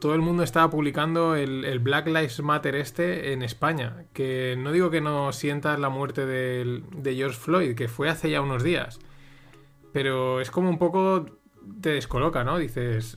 [0.00, 4.04] todo el mundo estaba publicando el, Black Lives Matter este en España.
[4.12, 8.40] Que no digo que no sientas la muerte de, George Floyd, que fue hace ya
[8.40, 8.98] unos días.
[9.92, 11.26] Pero es como un poco
[11.80, 12.58] te descoloca, ¿no?
[12.58, 13.16] Dices,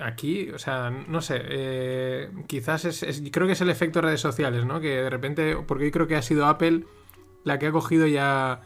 [0.00, 4.64] aquí, o sea, no sé, eh, quizás es, creo que es el efecto redes sociales,
[4.64, 4.80] ¿no?
[4.80, 6.84] Que de repente, porque hoy creo que ha sido Apple
[7.44, 8.62] la que ha cogido ya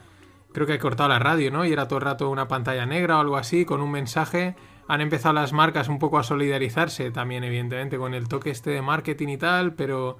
[0.53, 1.65] creo que he cortado la radio, ¿no?
[1.65, 4.55] Y era todo el rato una pantalla negra o algo así, con un mensaje.
[4.87, 8.81] Han empezado las marcas un poco a solidarizarse, también evidentemente con el toque este de
[8.81, 10.17] marketing y tal, pero...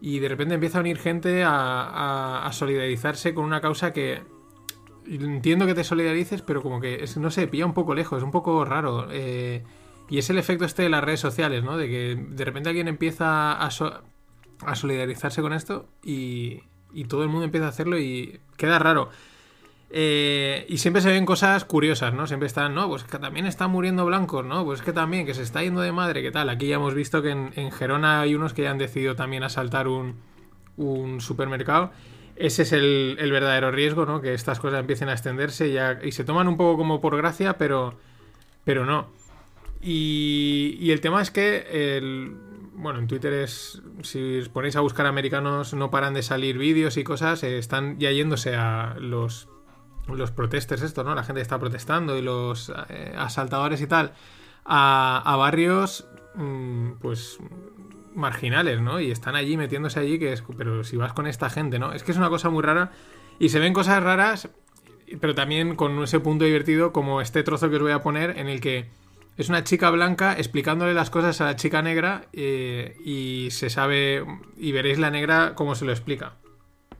[0.00, 4.22] Y de repente empieza a unir gente a, solidarizarse con una causa que...
[5.06, 8.30] Entiendo que te solidarices, pero como que, no sé, pilla un poco lejos, es un
[8.30, 9.08] poco raro.
[9.10, 9.64] Eh,
[10.10, 11.78] y es el efecto este de las redes sociales, ¿no?
[11.78, 16.60] De que de repente alguien empieza a, a solidarizarse con esto y,
[16.92, 19.10] y todo el mundo empieza a hacerlo y queda raro.
[19.90, 22.26] Eh, y siempre se ven cosas curiosas, ¿no?
[22.26, 24.64] Siempre están, no, pues que también están muriendo blancos, ¿no?
[24.64, 26.50] Pues que también, que se está yendo de madre, ¿qué tal?
[26.50, 29.88] Aquí ya hemos visto que en, Gerona hay unos que ya han decidido también asaltar
[29.88, 30.16] un,
[30.76, 31.90] un supermercado.
[32.36, 34.20] ese es el, el verdadero riesgo, ¿no?
[34.20, 37.94] Que estas cosas empiecen a extenderse y se toman un poco como por gracia, pero,
[38.64, 39.08] pero no.
[39.80, 42.36] Y, y el tema es que el,
[42.74, 46.96] bueno, en Twitter es, si os ponéis a buscar americanos, no paran de salir vídeos
[46.96, 49.48] y cosas, eh, están ya yéndose a los,
[50.16, 51.14] los protesters, esto, ¿no?
[51.14, 54.12] La gente está protestando y los eh, asaltadores y tal,
[54.64, 57.38] a, a barrios, mm, pues,
[58.14, 59.00] marginales, ¿no?
[59.00, 61.92] Y están allí metiéndose allí, que es, pero si vas con esta gente, ¿no?
[61.92, 62.90] Es que es una cosa muy rara
[63.38, 64.48] y se ven cosas raras,
[65.20, 68.48] pero también con ese punto divertido como este trozo que os voy a poner en
[68.48, 68.86] el que
[69.36, 74.24] es una chica blanca explicándole las cosas a la chica negra eh, y se sabe
[74.56, 76.34] y veréis la negra cómo se lo explica.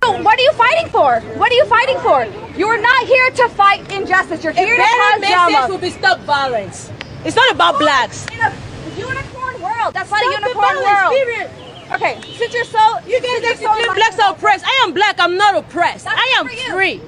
[0.02, 1.20] What are you fighting for?
[1.38, 2.24] What are you fighting for?
[2.56, 4.42] You're not here to fight injustice.
[4.42, 5.68] You're here A to better cause message drama.
[5.68, 6.90] will be stop violence.
[7.24, 8.26] It's not about blacks.
[8.32, 8.52] In a
[8.96, 9.94] unicorn world.
[9.94, 11.12] That's not a Stop the unicorn violence, world.
[11.12, 11.50] period.
[11.94, 14.64] Okay, since you're so You guys since are you're so saying blacks are oppressed.
[14.66, 15.16] I am black.
[15.18, 16.04] I'm not oppressed.
[16.04, 16.72] That's I am good for you.
[16.72, 17.00] free.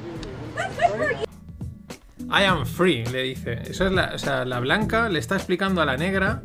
[0.57, 1.27] That's good for you.
[2.31, 3.71] I am free, le dice.
[3.71, 6.43] Eso es la, o sea, la blanca le está explicando a la negra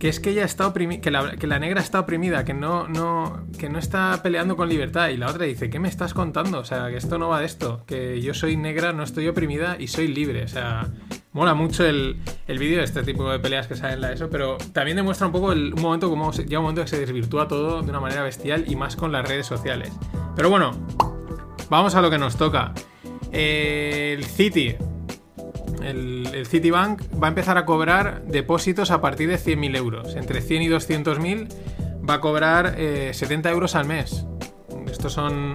[0.00, 3.68] que es que ella está oprimida, que la, negra está oprimida, que no, no, que
[3.68, 5.10] no está peleando con libertad.
[5.10, 6.58] Y la otra dice, ¿qué me estás contando?
[6.58, 9.76] O sea, que esto no va de esto, que yo soy negra, no estoy oprimida
[9.78, 10.42] y soy libre.
[10.44, 10.88] O sea,
[11.32, 12.16] mola mucho el,
[12.48, 15.26] el vídeo de este tipo de peleas que salen en la ESO, pero también demuestra
[15.26, 18.00] un poco el, un momento como llega un momento que se desvirtúa todo de una
[18.00, 19.92] manera bestial y más con las redes sociales.
[20.34, 20.72] Pero bueno,
[21.68, 22.72] vamos a lo que nos toca.
[23.32, 24.76] El City,
[25.82, 30.16] el, Citibank va a empezar a cobrar depósitos a partir de 100.000 euros.
[30.16, 31.48] Entre 100 y 200.000
[32.08, 34.24] va a cobrar eh, 70 euros al mes.
[34.90, 35.54] Estos son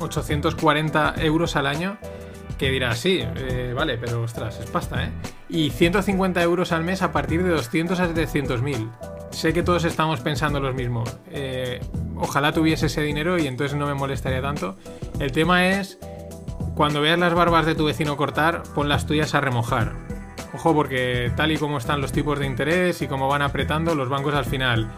[0.00, 1.98] 840 euros al año.
[2.58, 5.10] Que dirá, sí, eh, vale, pero ostras, es pasta, ¿eh?
[5.48, 8.90] Y 150 euros al mes a partir de 200 a 700.000.
[9.30, 11.16] Sé que todos estamos pensando los mismos.
[11.30, 11.80] Eh,
[12.16, 14.76] ojalá tuviese ese dinero y entonces no me molestaría tanto.
[15.18, 15.98] El tema es
[16.74, 19.92] cuando veas las barbas de tu vecino cortar, pon las tuyas a remojar.
[20.52, 24.08] Ojo, porque tal y como están los tipos de interés y como van apretando, los
[24.08, 24.88] bancos al final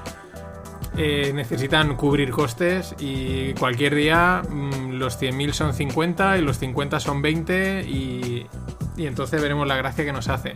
[0.98, 7.00] eh, necesitan cubrir costes y cualquier día mm, los 100.000 son 50 y los 50
[7.00, 8.46] son 20 y,
[8.96, 10.52] y entonces veremos la gracia que nos hace.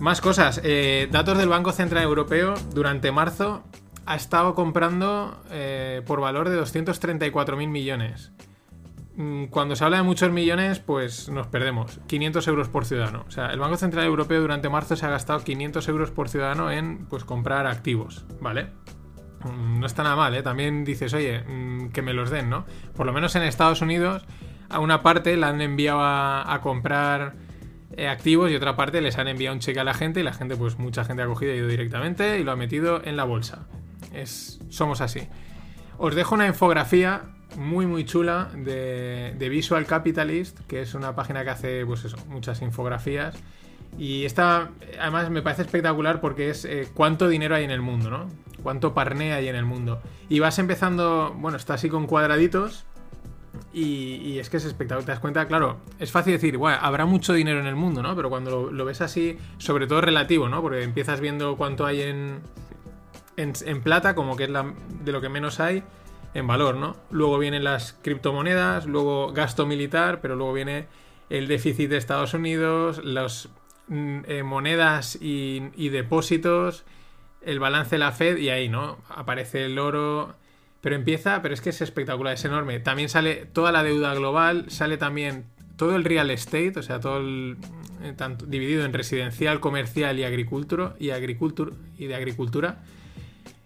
[0.00, 0.60] Más cosas.
[0.64, 3.64] eh, datos del Banco Central Europeo durante marzo
[4.06, 8.32] ha estado comprando eh, por valor de 234.000 millones.
[9.18, 11.98] Mm, Cuando se habla de muchos millones, pues nos perdemos.
[12.06, 13.24] 500 euros por ciudadano.
[13.26, 16.70] O sea, el Banco Central Europeo durante marzo se ha gastado 500 euros por ciudadano
[16.70, 18.68] en pues, comprar activos, ¿vale?
[19.44, 20.42] Mm, No está nada mal, ¿eh?
[20.42, 22.64] También dices, oye, mm, que me los den, ¿no?
[22.94, 24.24] Por lo menos en Estados Unidos,
[24.68, 27.34] a una parte la han enviado a, comprar
[27.96, 30.32] eh, activos y otra parte les han enviado un cheque a la gente y la
[30.32, 33.24] gente, pues mucha gente ha cogido y ido directamente y lo ha metido en la
[33.24, 33.66] bolsa.
[34.14, 35.26] Es, somos así.
[35.96, 41.44] Os dejo una infografía muy muy chula de, de Visual Capitalist, que es una página
[41.44, 43.34] que hace pues eso, muchas infografías.
[43.96, 48.10] Y esta además me parece espectacular porque es eh, cuánto dinero hay en el mundo,
[48.10, 48.28] ¿no?
[48.62, 50.00] Cuánto parné hay en el mundo.
[50.28, 52.84] Y vas empezando, bueno, está así con cuadraditos.
[53.72, 55.04] Y, es que es espectacular.
[55.04, 58.14] Te das cuenta, claro, es fácil decir, bueno, habrá mucho dinero en el mundo, ¿no?
[58.14, 60.62] Pero cuando lo, ves así, sobre todo relativo, ¿no?
[60.62, 62.40] Porque empiezas viendo cuánto hay en,
[63.36, 64.50] en, plata, como que es
[65.04, 65.82] de lo que menos hay,
[66.38, 66.96] en valor, ¿no?
[67.10, 70.86] Luego vienen las criptomonedas, luego gasto militar, pero luego viene
[71.30, 73.48] el déficit de Estados Unidos, las
[73.88, 76.84] mm, eh, monedas y, depósitos,
[77.42, 78.98] el balance de la Fed y ahí, ¿no?
[79.08, 80.34] Aparece el oro,
[80.80, 82.80] pero empieza, pero es que es espectacular, es enorme.
[82.80, 85.46] También sale toda la deuda global, sale también
[85.76, 87.56] todo el real estate, o sea, todo el
[88.02, 92.78] eh, tanto, dividido en residencial, comercial y agricultura y agricultura y de agricultura.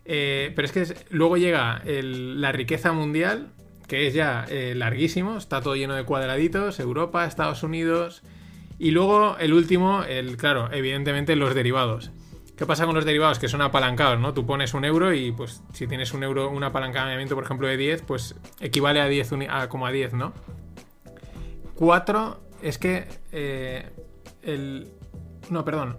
[0.04, 3.52] Eh, pero es que luego llega la riqueza mundial,
[3.86, 8.22] que es ya eh, larguísimo, está todo lleno de cuadraditos, Europa, Estados Unidos,
[8.78, 12.10] y luego el último, el claro, evidentemente los derivados.
[12.56, 13.38] ¿Qué pasa con los derivados?
[13.38, 14.34] Que son apalancados, ¿no?
[14.34, 17.76] Tú pones un euro y pues si tienes un euro, un apalancamiento, por ejemplo, de
[17.76, 20.32] 10, pues equivale a 10, uni- a como a 10, ¿no?
[21.74, 23.90] 4 es que eh,
[24.42, 24.88] el...
[25.50, 25.98] No, perdón.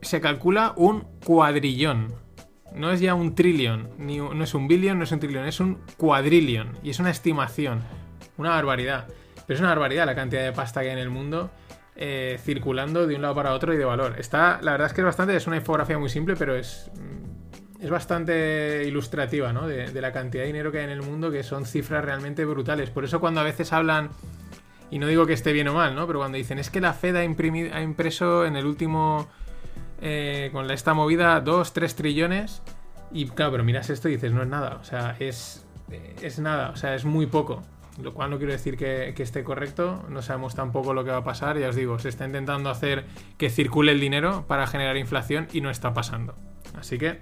[0.00, 2.14] Se calcula un cuadrillón.
[2.74, 5.60] No es ya un trillón, ni no es un billón, no es un trillón, es
[5.60, 6.78] un cuadrillón.
[6.82, 7.82] Y es una estimación.
[8.36, 9.06] Una barbaridad.
[9.46, 11.50] Pero es una barbaridad la cantidad de pasta que hay en el mundo
[12.00, 14.14] eh, circulando de un lado para otro y de valor.
[14.18, 17.82] Está, la verdad es que es bastante, es una infografía muy simple, pero es, mm,
[17.82, 19.66] es bastante ilustrativa, ¿no?
[19.66, 22.44] De, de la cantidad de dinero que hay en el mundo, que son cifras realmente
[22.44, 22.90] brutales.
[22.90, 24.10] Por eso cuando a veces hablan,
[24.92, 26.06] y no digo que esté bien o mal, ¿no?
[26.06, 29.28] Pero cuando dicen, es que la Fed ha, imprimido, ha impreso en el último,
[30.00, 32.62] eh, con esta movida, 2, 3 trillones,
[33.10, 35.66] y claro, pero miras esto y dices, no es nada, o sea, es,
[36.22, 37.62] es nada, o sea, es muy poco.
[38.02, 41.18] lo cual no quiero decir que, que esté correcto, no sabemos tampoco lo que va
[41.18, 43.04] a pasar, ya os digo, se está intentando hacer
[43.38, 46.34] que circule el dinero para generar inflación y no está pasando.
[46.78, 47.18] Así que,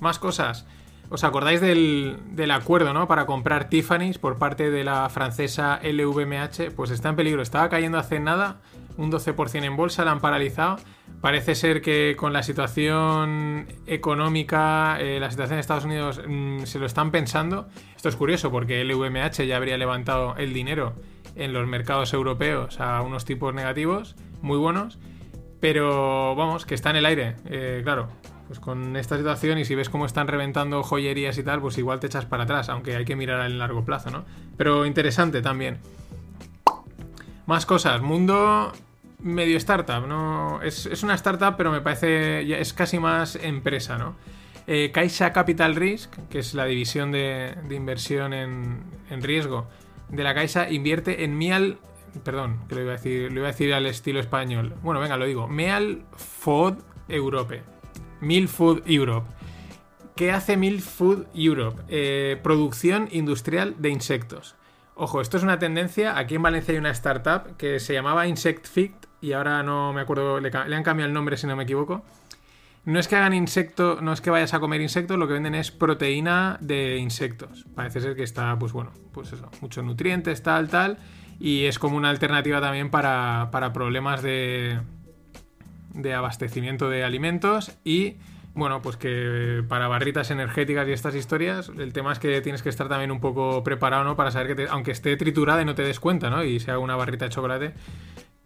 [0.00, 0.66] más cosas.
[1.10, 3.08] ¿Os acordáis del, del, acuerdo, ¿no?
[3.08, 6.70] Para comprar Tiffany's por parte de la francesa LVMH.
[6.76, 7.40] Pues está en peligro.
[7.40, 8.60] Estaba cayendo hace nada
[8.98, 10.76] un 12% en bolsa, la han paralizado.
[11.22, 16.78] Parece ser que con la situación económica, eh, la situación de Estados Unidos, mmm, se
[16.78, 17.68] lo están pensando.
[17.96, 20.94] Esto es curioso porque LVMH ya habría levantado el dinero
[21.36, 24.98] en los mercados europeos a unos tipos negativos, muy buenos.
[25.60, 28.08] Pero vamos, que está en el aire, eh, claro
[28.48, 32.00] pues con esta situación y si ves cómo están reventando joyerías y tal, pues igual
[32.00, 34.24] te echas para atrás, aunque hay que mirar en largo plazo, ¿no?
[34.56, 35.80] Pero interesante también.
[37.44, 38.72] Más cosas, mundo
[39.20, 40.62] medio startup, ¿no?
[40.62, 44.16] Es, es una startup, pero me parece, es casi más empresa, ¿no?
[44.66, 49.66] Eh, Caixa Capital Risk, que es la división de, de inversión en, en, riesgo
[50.10, 51.78] de la Caixa, invierte en Mial,
[52.22, 54.74] perdón, que lo iba a decir, lo iba a decir al estilo español.
[54.82, 57.62] Bueno, venga, lo digo, Meal Food Europe.
[58.20, 59.26] Meal Food Europe.
[60.14, 61.82] ¿Qué hace Meal Food Europe?
[61.88, 64.56] Eh, producción industrial de insectos.
[64.96, 66.18] Ojo, esto es una tendencia.
[66.18, 70.00] Aquí en Valencia hay una startup que se llamaba Insect Fit y ahora no me
[70.00, 72.04] acuerdo, le, han cambiado el nombre si no me equivoco.
[72.84, 75.54] No es que hagan insecto, no es que vayas a comer insectos, lo que venden
[75.54, 77.66] es proteína de insectos.
[77.74, 80.98] Parece ser que está, pues bueno, pues eso, muchos nutrientes, tal, tal.
[81.38, 84.80] Y es como una alternativa también para, para problemas de,
[85.92, 88.16] de abastecimiento de alimentos y
[88.54, 92.68] bueno, pues que para barritas energéticas y estas historias, el tema es que tienes que
[92.68, 94.16] estar también un poco preparado, ¿no?
[94.16, 96.42] Para saber que, aunque esté triturada y no te des cuenta, ¿no?
[96.42, 97.74] Y sea una barrita de chocolate,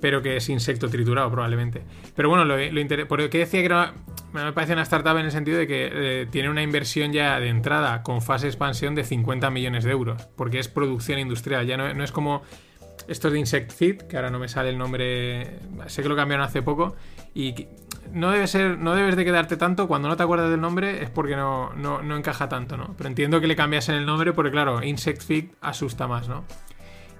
[0.02, 1.82] pero que es insecto triturado probablemente.
[2.16, 3.94] Pero bueno, lo, lo por que decía que era,
[4.32, 7.48] me parece una startup en el sentido de que eh, tiene una inversión ya de
[7.48, 11.94] entrada con fase expansión de 50 millones de euros, porque es producción industrial, ya no,
[11.94, 12.42] no es como
[13.06, 16.44] estos de Insect Feed, que ahora no me sale el nombre, sé que lo cambiaron
[16.44, 16.96] hace poco,
[17.32, 17.68] y
[18.12, 21.10] no debe ser, no debes de quedarte tanto cuando no te acuerdas del nombre, es
[21.10, 22.94] porque no, no, no encaja tanto, ¿no?
[22.98, 26.44] Pero entiendo que le cambiasen el nombre porque, claro, Insect Feed asusta más, ¿no?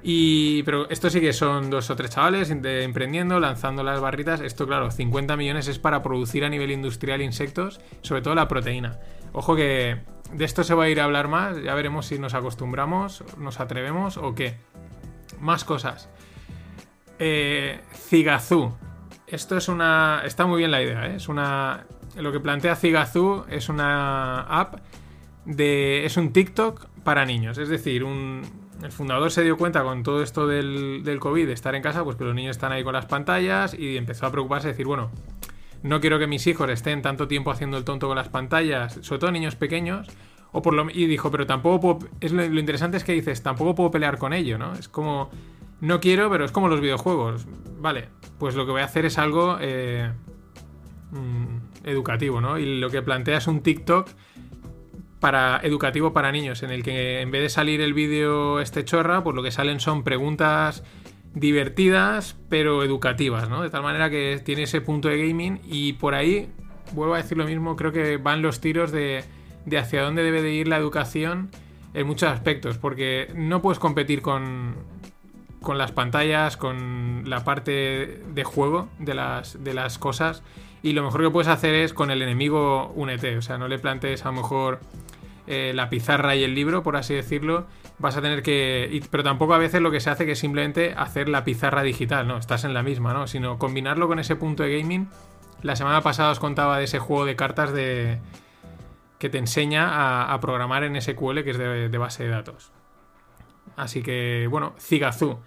[0.03, 4.41] Y, pero esto sí que son dos o tres chavales emprendiendo, lanzando las barritas.
[4.41, 8.99] Esto, claro, 50 millones es para producir a nivel industrial insectos, sobre todo la proteína.
[9.33, 10.01] Ojo que
[10.33, 13.61] de esto se va a ir a hablar más, ya veremos si nos acostumbramos, nos
[13.61, 14.57] atrevemos o qué.
[15.41, 16.09] Más cosas.
[17.19, 18.75] Eh, Zigazú.
[19.27, 20.23] Esto es una.
[20.25, 21.17] Está muy bien la idea, ¿eh?
[21.17, 21.87] Es una.
[22.17, 24.77] Lo que plantea Zigazú es una app
[25.45, 26.05] de.
[26.05, 27.59] Es un TikTok para niños.
[27.59, 28.43] Es decir, un.
[28.83, 32.17] El fundador se dio cuenta con todo esto del, COVID, de estar en casa, pues
[32.17, 35.11] que los niños están ahí con las pantallas y empezó a preocuparse, decir, bueno,
[35.83, 39.21] no quiero que mis hijos estén tanto tiempo haciendo el tonto con las pantallas, sobre
[39.21, 40.09] todo niños pequeños,
[40.51, 43.43] o por lo, y dijo, pero tampoco puedo, es lo, lo, interesante es que dices,
[43.43, 44.75] tampoco puedo pelear con ello, ¿no?
[44.75, 45.31] Es como,
[45.81, 47.47] no quiero, pero es como los videojuegos.
[47.79, 50.11] Vale, pues lo que voy a hacer es algo eh,
[51.13, 52.59] mm, educativo, ¿no?
[52.59, 54.09] Y lo que plantea es un TikTok
[55.23, 59.23] para educativo para niños, en el que en vez de salir el vídeo este chorra,
[59.23, 60.83] pues lo que salen son preguntas
[61.33, 63.63] divertidas, pero educativas, ¿no?
[63.63, 66.51] De tal manera que tiene ese punto de gaming y por ahí,
[66.91, 69.23] vuelvo a decir lo mismo, creo que van los tiros de,
[69.65, 71.51] de hacia dónde debe de ir la educación
[71.95, 74.75] en muchos aspectos, porque no puedes competir con,
[75.61, 80.43] con las pantallas, con la parte de juego de las, de las cosas.
[80.83, 83.37] Y lo mejor que puedes hacer es con el enemigo únete.
[83.37, 84.81] O sea, no le plantees a lo mejor
[85.47, 87.67] eh, la pizarra y el libro, por así decirlo.
[87.99, 89.03] Vas a tener que.
[89.11, 92.29] Pero tampoco a veces lo que se hace que es simplemente hacer la pizarra digital,
[92.29, 92.39] ¿no?
[92.39, 93.27] Estás en la misma, ¿no?
[93.27, 95.09] Sino combinarlo con ese punto de gaming.
[95.63, 98.19] La semana pasada os contaba de ese juego de cartas de.
[99.19, 102.73] que te enseña a, programar en SQL, que es de, base de datos.
[103.77, 105.39] Así que, bueno, Zigazú.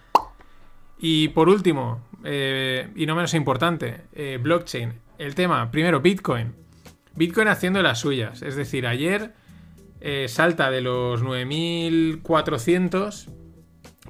[0.98, 4.94] Y por último, eh, y no menos importante, eh, blockchain.
[5.18, 6.56] El tema, primero, Bitcoin.
[7.16, 8.42] Bitcoin haciendo las suyas.
[8.42, 9.34] Es decir, ayer
[10.08, 13.28] eh, salta de los 9.400,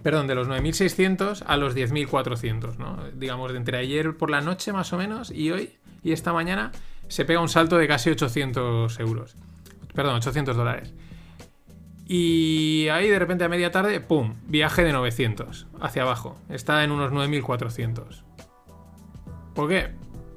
[0.04, 2.98] perdón, de los 9.600 a los 10.400, ¿no?
[3.14, 6.74] Digamos, de entre ayer por la noche más o menos y hoy y esta mañana
[7.08, 9.38] se pega un salto de casi 800 euros.
[9.94, 10.94] Perdón, 800 dólares.
[12.06, 14.34] Y ahí de repente a media tarde, ¡pum!
[14.48, 16.38] Viaje de 900 hacia abajo.
[16.50, 18.26] Está en unos 9400.
[19.54, 19.92] ¿Por qué?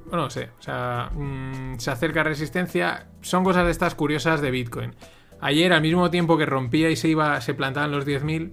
[0.05, 0.51] Bueno, no sé.
[0.57, 3.07] O sea, mmm, se acerca resistencia.
[3.19, 4.95] Son cosas de estas curiosas de Bitcoin.
[5.41, 8.51] Ayer, al mismo tiempo que rompía y se iba, se plantaban los 10.000,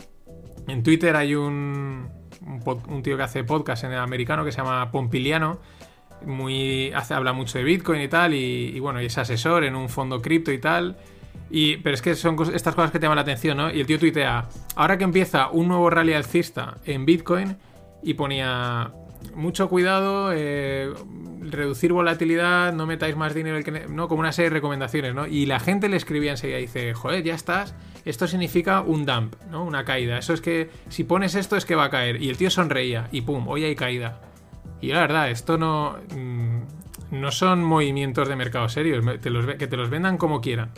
[0.69, 2.09] en Twitter hay un,
[2.89, 5.61] un, tío que hace podcast en el americano que se llama Pompiliano.
[6.25, 8.35] Muy, hace, habla mucho de Bitcoin y tal.
[8.35, 10.97] Y, bueno, es asesor en un fondo cripto y tal
[11.51, 13.73] Y, pero es que son estas cosas que te llaman la atención, ¿no?
[13.73, 17.57] Y el tío tuitea, ahora que empieza un nuevo rally alcista en Bitcoin,
[18.03, 18.93] y ponía,
[19.35, 20.93] mucho cuidado, eh,
[21.41, 24.09] reducir volatilidad, no metáis más dinero, que ne-", ¿no?
[24.09, 25.27] Como una serie de recomendaciones, ¿no?
[25.27, 27.75] Y la gente le escribía enseguida, dice, joder, ya estás,
[28.05, 29.65] esto significa un dump, ¿no?
[29.65, 30.19] Una caída.
[30.19, 32.23] Eso es que, si pones esto es que va a caer.
[32.23, 34.21] Y el tío sonreía, y pum, hoy hay caída.
[34.81, 35.97] Y la verdad, esto no...
[36.15, 36.61] mm,
[37.11, 40.71] no son movimientos de mercado serios, que te los vendan como quieran.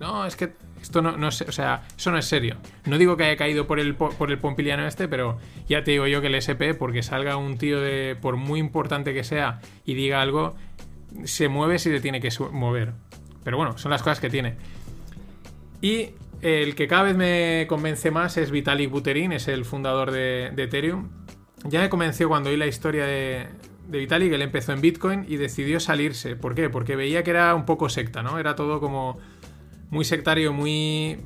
[0.00, 0.54] No, es que
[0.84, 2.56] esto no, no sé, o sea, eso no es serio.
[2.84, 5.90] No digo que haya caído por el, po- por el pompiliano este, pero ya te
[5.92, 9.60] digo yo que el SP, porque salga un tío de, por muy importante que sea,
[9.84, 10.54] y diga algo,
[11.24, 12.92] se mueve si se tiene que mover.
[13.42, 14.54] Pero bueno, son las cosas que tiene.
[15.80, 16.10] Y
[16.42, 20.62] el que cada vez me convence más es Vitalik Buterin, es el fundador de, de
[20.64, 21.08] Ethereum.
[21.64, 23.46] Ya me convenció cuando oí la historia de,
[23.88, 26.36] de Vitalik, él empezó en Bitcoin y decidió salirse.
[26.36, 26.68] ¿Por qué?
[26.70, 28.38] Porque veía que era un poco secta, ¿no?
[28.38, 29.18] Era todo como
[29.90, 31.18] muy sectario, muy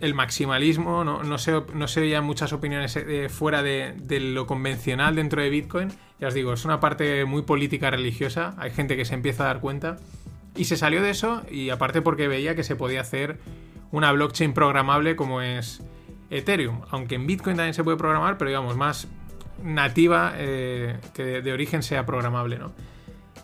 [0.00, 4.46] el maximalismo, no, no, se, no se oían muchas opiniones eh, fuera de, de lo
[4.46, 5.88] convencional dentro de Bitcoin.
[6.20, 9.46] Ya os digo, es una parte muy política religiosa, hay gente que se empieza a
[9.46, 9.96] dar cuenta.
[10.56, 13.38] Y se salió de eso y aparte porque veía que se podía hacer
[13.90, 15.82] una blockchain programable como es
[16.30, 19.08] Ethereum, aunque en Bitcoin también se puede programar, pero digamos más
[19.62, 22.72] nativa, eh, que de, de origen sea programable, ¿no?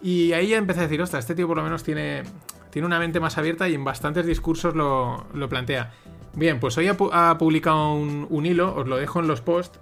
[0.03, 2.23] Y ahí ya empecé a decir, ostras, este tío por lo menos tiene,
[2.71, 5.93] tiene una mente más abierta y en bastantes discursos lo, lo plantea.
[6.35, 9.41] Bien, pues hoy ha, pu- ha publicado un, un hilo, os lo dejo en los
[9.41, 9.81] posts,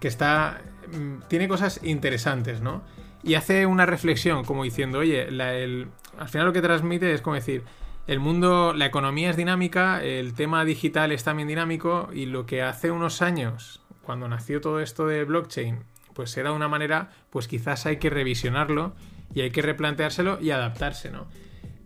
[0.00, 0.60] que está.
[0.92, 2.82] mm, tiene cosas interesantes, ¿no?
[3.22, 5.88] Y hace una reflexión, como diciendo, oye, la- el-
[6.18, 7.64] al final lo que transmite es como decir.
[8.06, 12.62] El mundo, la economía es dinámica, el tema digital es también dinámico y lo que
[12.62, 15.80] hace unos años, cuando nació todo esto de blockchain,
[16.14, 18.94] pues era una manera, pues quizás hay que revisionarlo
[19.34, 21.26] y hay que replanteárselo y adaptarse, ¿no?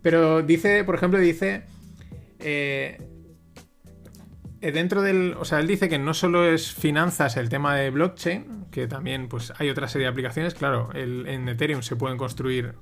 [0.01, 1.63] Pero dice, por ejemplo, dice,
[2.39, 2.99] eh,
[4.61, 7.89] eh, dentro del, o sea, él dice que no solo es finanzas el tema de
[7.89, 12.75] blockchain, que también pues hay otra serie de aplicaciones, claro, en Ethereum se pueden construir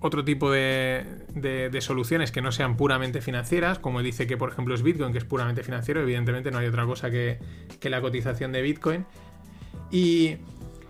[0.00, 4.82] otro tipo de, soluciones que no sean puramente financieras, como dice que por ejemplo es
[4.82, 7.38] Bitcoin, que es puramente financiero, evidentemente no hay otra cosa que,
[7.80, 9.06] que la cotización de Bitcoin.
[9.90, 10.36] Y,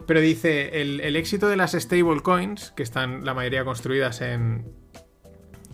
[0.06, 4.64] pero dice, el, el éxito de las stablecoins, que están la mayoría construidas en,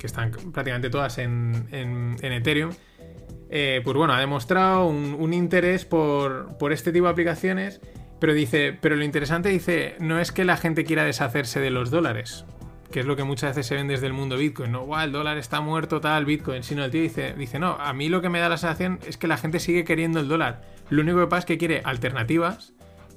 [0.02, 2.70] que están prácticamente todas en, en- Ethereum,
[3.50, 7.80] eh, pues bueno, ha demostrado un, un interés por, por este tipo de aplicaciones,
[8.18, 11.90] pero dice, pero lo interesante dice, no es que la gente quiera deshacerse de los
[11.90, 12.44] dólares,
[12.90, 15.12] que es lo que muchas veces se ven desde el mundo Bitcoin, no, "Guau, el
[15.12, 18.28] dólar está muerto, tal, Bitcoin, sino el tío dice, dice, no, a mí lo que
[18.28, 21.26] me da la sensación es que la gente sigue queriendo el dólar, lo único que
[21.26, 22.72] pasa es que quiere alternativas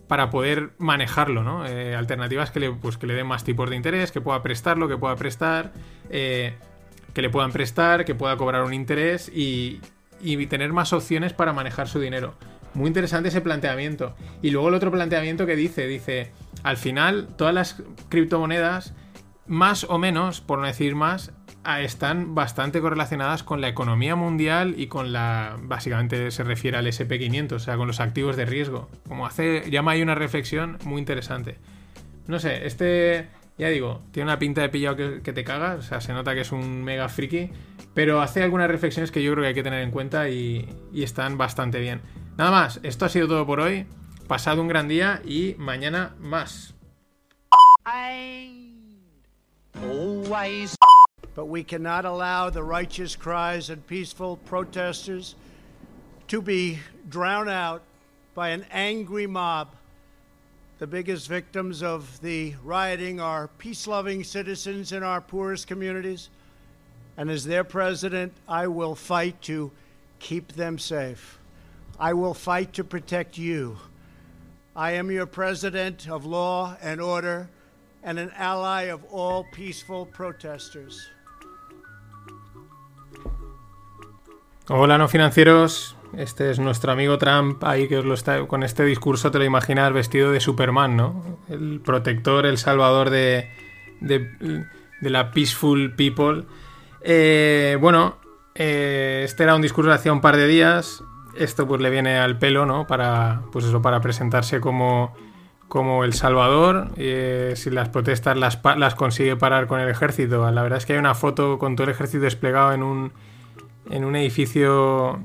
[0.07, 1.65] para poder manejarlo, ¿no?
[1.65, 4.88] Eh, alternativas que le, pues, que le den más tipos de interés, que pueda prestarlo,
[4.88, 5.71] que pueda prestar,
[6.11, 6.53] eh,
[7.16, 9.80] que le puedan prestar, que pueda cobrar un interés y,
[10.22, 12.36] y tener más opciones para manejar su dinero.
[12.74, 14.16] Muy interesante ese planteamiento.
[14.41, 18.93] Y luego el otro planteamiento que dice, dice, al final todas las criptomonedas,
[19.47, 21.32] más o menos, por no decir más,
[21.80, 27.53] están bastante correlacionadas con la economía mundial y con la, básicamente se refiere al SP500,
[27.53, 28.89] o sea, con los activos de riesgo.
[29.07, 31.57] Como hace, llama ahí una reflexión muy interesante.
[32.28, 36.01] No sé, este, ya digo, tiene una pinta de pillado que, te cagas, o sea,
[36.01, 37.51] se nota que es un mega friki,
[37.93, 41.03] pero hace algunas reflexiones que yo creo que hay que tener en cuenta y, y
[41.03, 42.01] están bastante bien.
[42.38, 43.86] Nada más, esto ha sido todo por hoy.
[44.28, 46.74] Pasad un gran día y mañana más.
[51.36, 55.36] But we cannot allow the righteous cries and peaceful protesters
[56.30, 56.80] to be
[57.10, 57.84] drowned out
[58.34, 59.76] by an angry mob.
[60.78, 66.30] The biggest victims of the rioting are peace loving citizens in our poorest communities.
[67.15, 69.71] And as their president, I will fight to
[70.19, 71.39] keep them safe.
[71.97, 73.78] I will fight to protect you.
[74.76, 77.49] I am your president of law and order
[78.03, 81.09] and an ally of all peaceful protesters.
[84.67, 88.84] Hola no financieros, este es nuestro amigo Trump ahí que os lo está con este
[88.84, 91.39] discurso te lo imaginas vestido de Superman, ¿no?
[91.49, 93.49] El protector, el salvador de,
[94.01, 94.66] de,
[95.01, 96.43] de la peaceful people.
[97.01, 98.18] Eh, bueno,
[98.55, 101.03] eh, este era un discurso de hacía un par de días.
[101.38, 102.88] Esto pues le viene al pelo, ¿no?
[102.88, 105.13] Para pues eso, para presentarse como
[105.68, 110.49] como El Salvador, eh, si las protestas las, las consigue parar con el ejército.
[110.51, 113.11] La verdad es que hay una foto con todo el ejército desplegado en un,
[113.89, 115.20] en un edificio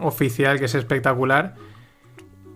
[0.00, 1.54] oficial que es espectacular.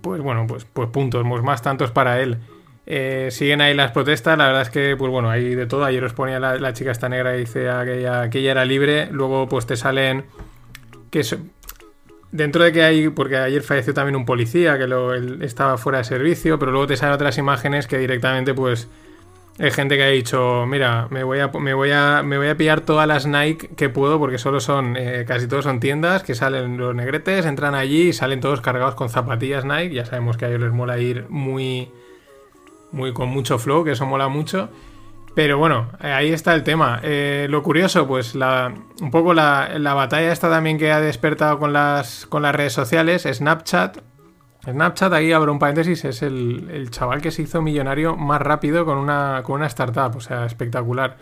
[0.00, 2.38] Pues bueno, pues, pues puntos, pues más tantos para él.
[2.86, 5.84] Eh, siguen ahí las protestas, la verdad es que, pues bueno, hay de todo.
[5.84, 9.08] Ayer os ponía la, chica esta negra y dice que ella, era libre.
[9.10, 10.26] Luego, pues te salen
[11.10, 11.36] que es,
[12.32, 16.04] dentro de que hay, porque ayer falleció también un policía que lo, estaba fuera de
[16.04, 18.88] servicio, pero luego te salen otras imágenes que directamente pues
[19.58, 22.56] hay gente que ha dicho, mira, me voy a, me voy a, me voy a
[22.56, 26.34] pillar todas las Nike que puedo porque solo son, eh, casi todos son tiendas que
[26.34, 30.46] salen los negretes, entran allí y salen todos cargados con zapatillas Nike, ya sabemos que
[30.46, 31.92] a ellos les mola ir muy,
[32.90, 34.70] muy con mucho flow, que eso mola mucho.
[35.36, 37.00] Pero bueno, eh, ahí está el tema.
[37.02, 41.72] Eh, lo curioso, pues un poco la, la, batalla esta también que ha despertado con
[41.72, 43.98] las, con las redes sociales, Snapchat.
[44.64, 48.84] Snapchat, ahí abro un paréntesis, es el, el chaval que se hizo millonario más rápido
[48.84, 51.16] con una, con una startup, o sea, espectacular.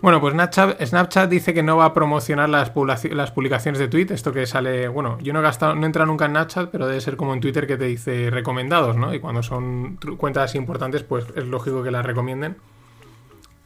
[0.00, 4.08] Bueno, pues Snapchat, Snapchat dice que no va a promocionar las, publicaciones de tweet.
[4.10, 7.00] Esto que sale, bueno, yo no he gastado, no he nunca en Snapchat, pero debe
[7.00, 9.14] ser como en Twitter que te dice recomendados, ¿no?
[9.14, 12.56] Y cuando son cuentas importantes, pues es lógico que las recomienden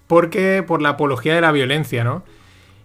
[0.06, 2.22] porque por la apología de la violencia, ¿no?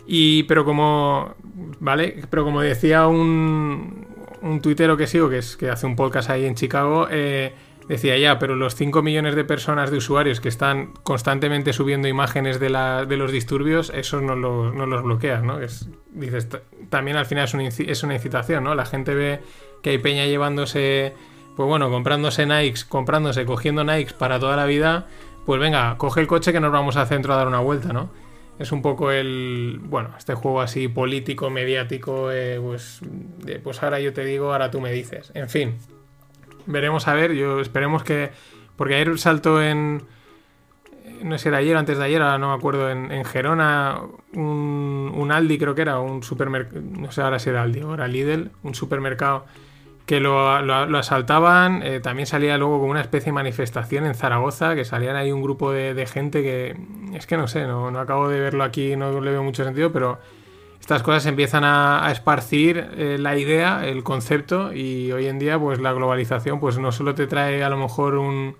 [0.08, 1.36] Y, pero como,
[1.80, 2.24] ¿vale?
[2.30, 4.08] Pero como decía un,
[4.42, 7.54] un tuitero que sigo, que, es, que hace un podcast ahí en Chicago, eh,
[7.88, 12.60] decía ya, pero los 5 millones de personas de usuarios que están constantemente subiendo imágenes
[12.60, 15.60] de, la, de los disturbios, eso no, lo, no los bloqueas, ¿no?
[15.60, 16.48] Es, dices,
[16.90, 18.76] también al final es, es una incitación, ¿no?
[18.76, 19.42] La gente ve
[19.82, 21.14] que hay peña llevándose,
[21.56, 25.08] pues bueno, comprándose Nikes, comprándose, cogiendo Nikes para toda la vida
[25.46, 28.10] pues venga, coge el coche que nos vamos al centro a dar una vuelta, ¿no?
[28.62, 33.02] Es un poco el, bueno, este juego así político, mediático, eh, pues,
[33.64, 35.32] pues ahora yo te digo, ahora tú me dices.
[35.34, 35.78] En fin,
[36.68, 38.30] veremos a ver, yo esperemos que,
[38.76, 40.04] porque ayer salto en,
[41.24, 44.00] no sé era ayer antes de ayer, ahora no me acuerdo, en, Gerona,
[44.34, 48.08] un, un, Aldi creo que era, un supermercado, no sé ahora si era Aldi era
[48.08, 49.46] Lidl, un supermercado
[50.12, 51.84] que lo, asaltaban.
[51.84, 55.42] Eh, también salía luego como una especie de manifestación en Zaragoza, que salían ahí un
[55.42, 56.76] grupo de, gente que
[57.14, 60.20] es que no sé, no, acabo de verlo aquí, no le veo mucho sentido, pero
[60.82, 65.80] estas cosas empiezan a, esparcir eh, la idea, el concepto, y hoy en día pues
[65.80, 68.58] la globalización pues no solo te trae a lo mejor un,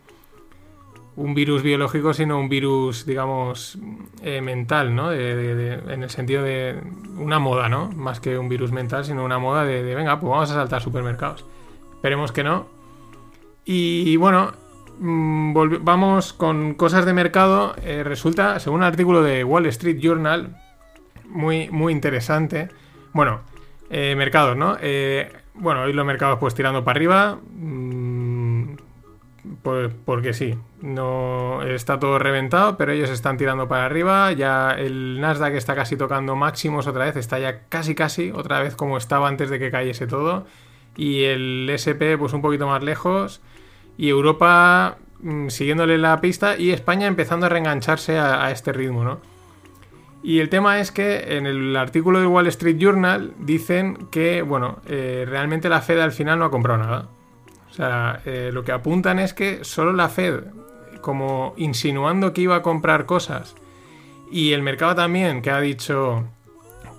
[1.16, 3.78] un virus biológico, sino un virus, digamos,
[4.22, 5.12] eh, mental, ¿no?
[5.12, 6.80] en el sentido de
[7.18, 7.90] una moda, ¿no?
[7.90, 11.46] Más que un virus mental, sino una moda de, venga, pues vamos a saltar supermercados.
[11.96, 12.68] Esperemos que no.
[13.66, 14.54] Y bueno,
[15.00, 17.76] mm, vamos con cosas de mercado.
[17.84, 20.58] Eh, resulta, según un artículo de Wall Street Journal,
[21.26, 22.70] muy, muy interesante.
[23.14, 23.42] Bueno,
[23.90, 24.78] eh, mercados, ¿no?
[25.54, 27.40] bueno, hoy los mercados pues tirando para arriba.
[27.54, 28.01] Mm,
[29.64, 34.32] pues porque sí, no está todo reventado, pero ellos están tirando para arriba.
[34.34, 38.76] Ya el Nasdaq está casi tocando máximos otra vez, está ya casi casi otra vez
[38.76, 40.46] como estaba antes de que cayese todo.
[40.96, 43.42] Y el SP pues un poquito más lejos.
[43.98, 49.20] Y Europa mm, siguiéndole la pista y España empezando a reengancharse a, este ritmo, ¿no?
[50.24, 54.80] Y el tema es que en el artículo del Wall Street Journal dicen que, bueno,
[54.88, 57.10] eh, realmente la Fed al final no ha comprado nada.
[57.72, 60.44] O sea, eh, lo que apuntan es que solo la Fed,
[61.00, 63.56] como insinuando que iba a comprar cosas,
[64.30, 66.26] y el mercado también, que ha dicho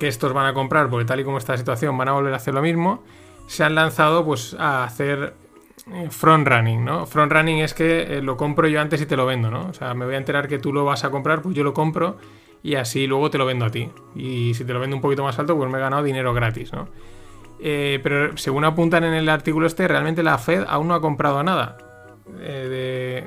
[0.00, 2.32] que estos van a comprar, porque tal y como está la situación, van a volver
[2.32, 3.02] a hacer lo mismo,
[3.46, 5.34] se han lanzado pues a hacer
[5.92, 7.06] eh, front running, ¿no?
[7.06, 9.68] Front running es que eh, lo compro yo antes y te lo vendo, ¿no?
[9.68, 11.74] O sea, me voy a enterar que tú lo vas a comprar, pues yo lo
[11.74, 12.16] compro
[12.62, 13.90] y así luego te lo vendo a ti.
[14.14, 16.72] Y si te lo vendo un poquito más alto, pues me he ganado dinero gratis,
[16.72, 16.88] ¿no?
[17.64, 21.42] Eh, pero según apuntan en el artículo este, realmente la Fed aún no ha comprado
[21.44, 21.78] nada.
[22.40, 23.24] Eh,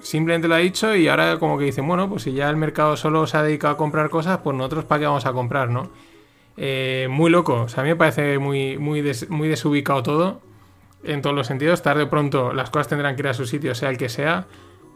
[0.00, 2.96] simplemente lo ha dicho y ahora como que dicen, bueno, pues si ya el mercado
[2.96, 5.90] solo se ha dedicado a comprar cosas, pues nosotros para qué vamos a comprar, ¿no?
[6.56, 10.40] Eh, muy loco, o sea, a mí me parece muy, muy, muy desubicado todo,
[11.02, 11.82] en todos los sentidos.
[11.82, 14.46] Tarde o pronto las cosas tendrán que ir a su sitio, sea el que sea.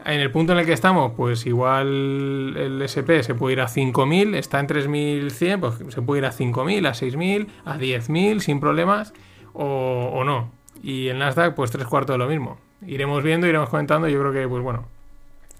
[0.05, 3.67] En el punto en el que estamos, pues igual el SP se puede ir a
[3.67, 8.59] 5.000, está en 3.100, pues se puede ir a 5.000, a 6.000, a 10.000 sin
[8.61, 9.13] problemas,
[9.53, 10.51] o, no.
[10.81, 12.57] Y el Nasdaq, pues tres cuartos de lo mismo.
[12.87, 14.85] Iremos viendo, iremos comentando, yo creo que, pues bueno,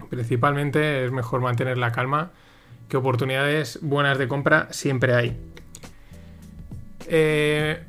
[0.08, 2.30] principalmente es mejor mantener la calma,
[2.88, 5.36] que oportunidades buenas de compra siempre hay.
[7.08, 7.84] Eh,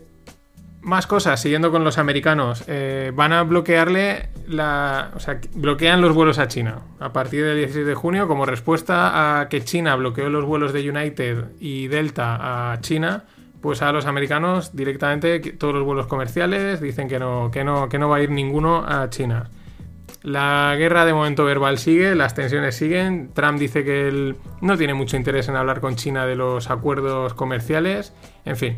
[0.82, 2.63] más cosas, siguiendo con los americanos.
[2.67, 5.11] Eh, van a bloquearle la.
[5.15, 6.79] O sea, bloquean los vuelos a China.
[6.99, 10.89] A partir del 16 de junio, como respuesta a que China bloqueó los vuelos de
[10.89, 13.25] United y Delta a China,
[13.61, 17.99] pues a los americanos directamente todos los vuelos comerciales dicen que no, que no, que
[17.99, 19.49] no va a ir ninguno a China.
[20.23, 23.32] La guerra de momento verbal sigue, las tensiones siguen.
[23.34, 27.34] Trump dice que él no tiene mucho interés en hablar con China de los acuerdos
[27.34, 28.13] comerciales.
[28.45, 28.77] En fin,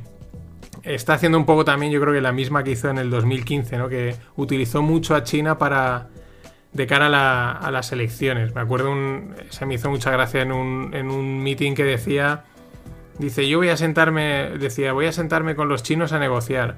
[0.84, 3.78] está haciendo un poco también, yo creo que la misma que hizo en el 2015,
[3.78, 3.90] ¿no?
[3.90, 6.10] Que utilizó mucho a China para
[6.72, 7.08] de cara
[7.52, 8.54] a, las elecciones.
[8.56, 12.46] Me acuerdo, un, se me hizo mucha gracia en un, en un meeting que decía
[13.20, 16.78] Dice, yo voy a sentarme, decía, voy a sentarme con los chinos a negociar.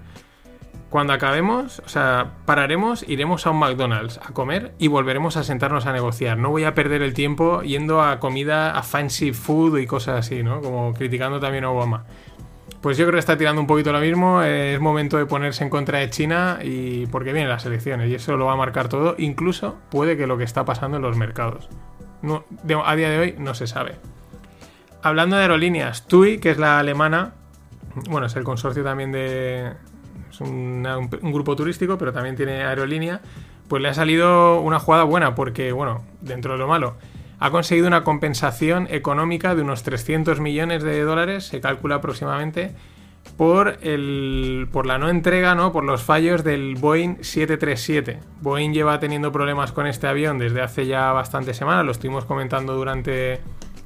[0.90, 5.86] Cuando acabemos, o sea, pararemos, iremos a un McDonald's a comer y volveremos a sentarnos
[5.86, 6.38] a negociar.
[6.38, 10.44] No voy a perder el tiempo yendo a comida, a fancy food y cosas así,
[10.44, 10.62] ¿no?
[10.62, 12.06] Como criticando también a Obama.
[12.86, 14.44] Pues yo creo que está tirando un poquito lo mismo.
[14.44, 18.38] Es momento de ponerse en contra de China y porque vienen las elecciones y eso
[18.38, 19.16] lo va a marcar todo.
[19.18, 21.68] Incluso puede que lo que está pasando en los mercados.
[22.86, 23.96] A día de hoy no se sabe.
[25.02, 27.34] Hablando de aerolíneas, TUI, que es la alemana,
[28.08, 29.72] bueno, es el consorcio también de.
[30.30, 30.84] Es un
[31.34, 33.20] grupo turístico, pero también tiene aerolínea.
[33.68, 36.98] Pues le ha salido una jugada buena, porque, bueno, dentro de lo malo,
[37.46, 42.72] ha conseguido una compensación económica de unos 300 millones de dólares, se calcula aproximadamente,
[43.38, 45.72] por, el, por la no entrega, ¿no?
[45.72, 48.20] por los fallos del Boeing 737.
[48.42, 52.74] Boeing lleva teniendo problemas con este avión desde hace ya bastantes semanas, lo estuvimos comentando
[52.74, 53.42] durante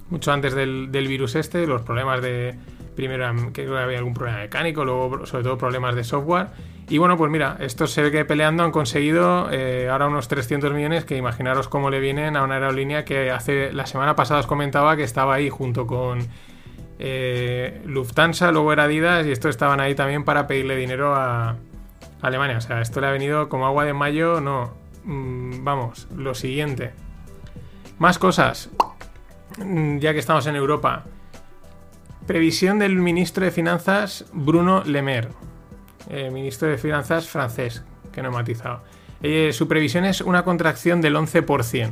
[0.10, 2.55] mucho antes del, del virus este, los problemas de...
[3.00, 6.47] Primero que había algún problema mecánico, luego sobre todo problemas de software.
[6.89, 10.74] Y bueno, pues mira, estos se ve que peleando han conseguido eh, ahora unos 300
[10.74, 14.47] millones que imaginaros cómo le vienen a una aerolínea que hace la semana pasada os
[14.47, 16.28] comentaba que estaba ahí junto con
[17.00, 21.56] eh, Lufthansa, luego era Adidas y estos estaban ahí también para pedirle dinero a
[22.22, 22.58] Alemania.
[22.58, 24.74] O sea, esto le ha venido como agua de mayo, no.
[25.06, 26.91] Mm, vamos, lo siguiente.
[27.97, 28.70] Más cosas,
[29.58, 31.04] Mm, ya que estamos en Europa.
[32.30, 35.30] Previsión del ministro de Finanzas Bruno Le Maire,
[36.12, 38.84] eh, ministro de Finanzas francés, que no he matizado.
[39.24, 41.90] Eh, su previsión es una contracción del 11%,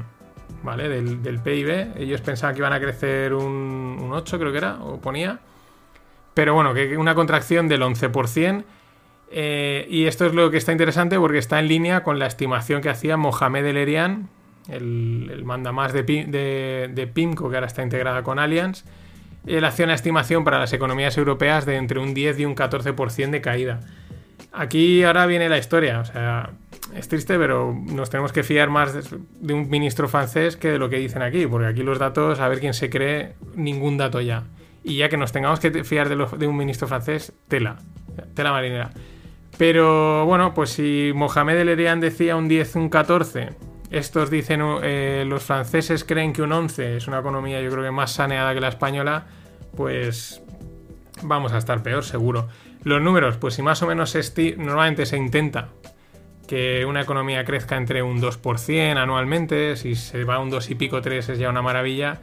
[0.61, 0.89] ¿vale?
[0.89, 1.97] Del, PIB.
[1.97, 5.39] Ellos pensaban que iban a crecer un, un 8, creo que era, o ponía.
[6.35, 8.63] Pero bueno, que una contracción del 11%.
[9.31, 12.83] eh, y esto es lo que está interesante porque está en línea con la estimación
[12.83, 14.29] que hacía Mohamed El Erian,
[14.69, 18.83] el, el mandamás de, de, de PIMCO, que ahora está integrada con Allianz.
[19.47, 23.29] Él hacía una estimación para las economías europeas de entre un 10 y un 14%
[23.29, 23.79] de caída.
[24.51, 26.51] Aquí ahora viene la historia, o sea,
[26.95, 28.93] es triste, pero nos tenemos que fiar más
[29.39, 32.47] de, un ministro francés que de lo que dicen aquí, porque aquí los datos, a
[32.47, 34.43] ver quién se cree, ningún dato ya.
[34.83, 37.77] Y ya que nos tengamos que fiar de, un ministro francés, tela,
[38.33, 38.91] tela marinera.
[39.57, 43.49] Pero bueno, pues si Mohamed El decía un 10, un 14,
[43.91, 47.91] estos dicen, eh, los franceses creen que un 11 es una economía yo creo que
[47.91, 49.25] más saneada que la española,
[49.75, 50.41] pues
[51.23, 52.47] vamos a estar peor seguro.
[52.83, 54.15] Los números, pues si más o menos
[54.57, 55.69] normalmente se intenta
[56.47, 60.75] que una economía crezca entre un 2% anualmente, si se va a un 2 y
[60.75, 62.21] pico 3 es ya una maravilla,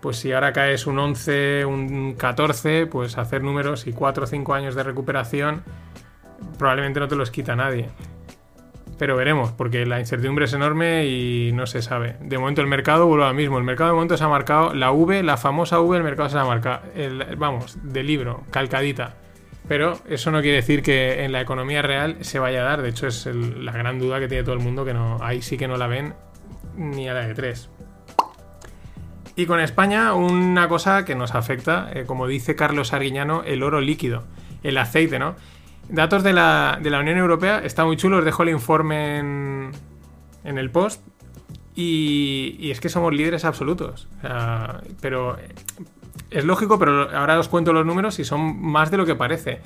[0.00, 4.54] pues si ahora caes un 11, un 14, pues hacer números y 4 o 5
[4.54, 5.62] años de recuperación
[6.58, 7.88] probablemente no te los quita nadie.
[8.98, 12.16] Pero veremos, porque la incertidumbre es enorme y no se sabe.
[12.20, 13.58] De momento el mercado vuelve a lo mismo.
[13.58, 16.36] El mercado de momento se ha marcado la V, la famosa V, el mercado se
[16.36, 16.80] la ha marcado.
[16.94, 19.16] el- vamos, de libro, calcadita.
[19.68, 22.82] Pero eso no quiere decir que en la economía real se vaya a dar.
[22.82, 25.58] De hecho, es la gran duda que tiene todo el mundo, que no, ahí sí
[25.58, 26.14] que no la ven
[26.76, 27.68] ni a la de tres.
[29.34, 33.80] Y con España, una cosa que nos afecta, eh, como dice Carlos Arguiñano, el oro
[33.82, 34.24] líquido,
[34.62, 35.34] el aceite, ¿no?
[35.88, 39.72] Datos de la, de la Unión Europea, está muy chulo, os dejo el informe en,
[40.44, 41.00] el post.
[41.74, 44.08] Y, y es que somos líderes absolutos.
[45.00, 45.48] Pero eh,
[46.30, 49.60] es lógico, pero ahora os cuento los números y son más de lo que parece.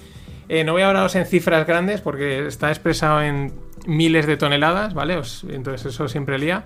[0.49, 3.53] Eh, no voy a hablaros en cifras grandes porque está expresado en
[3.87, 5.17] miles de toneladas, ¿vale?
[5.17, 6.65] Os- entonces eso siempre lía.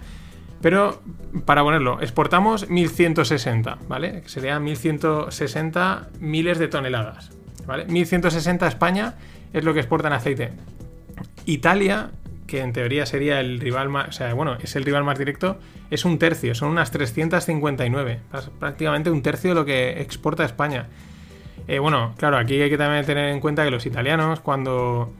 [0.63, 1.03] Pero
[1.45, 4.23] para ponerlo, exportamos 1160, ¿vale?
[4.27, 7.31] Sería 1160 miles de toneladas,
[7.67, 7.85] ¿vale?
[7.85, 9.15] 1160 España
[9.55, 10.53] es lo que exporta en aceite.
[11.47, 12.11] Italia,
[12.47, 15.59] que en teoría sería el rival más, o sea, bueno, es el rival más directo,
[15.91, 20.89] es un tercio, son unas 359, Prá- prácticamente un tercio de lo que exporta España.
[21.69, 25.13] Eh, bueno, claro, aquí hay que también tener en cuenta que los italianos, cuando,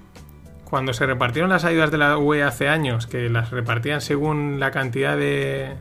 [0.65, 4.71] cuando se repartieron las ayudas de la UE hace años, que las repartían según la
[4.71, 5.75] cantidad de,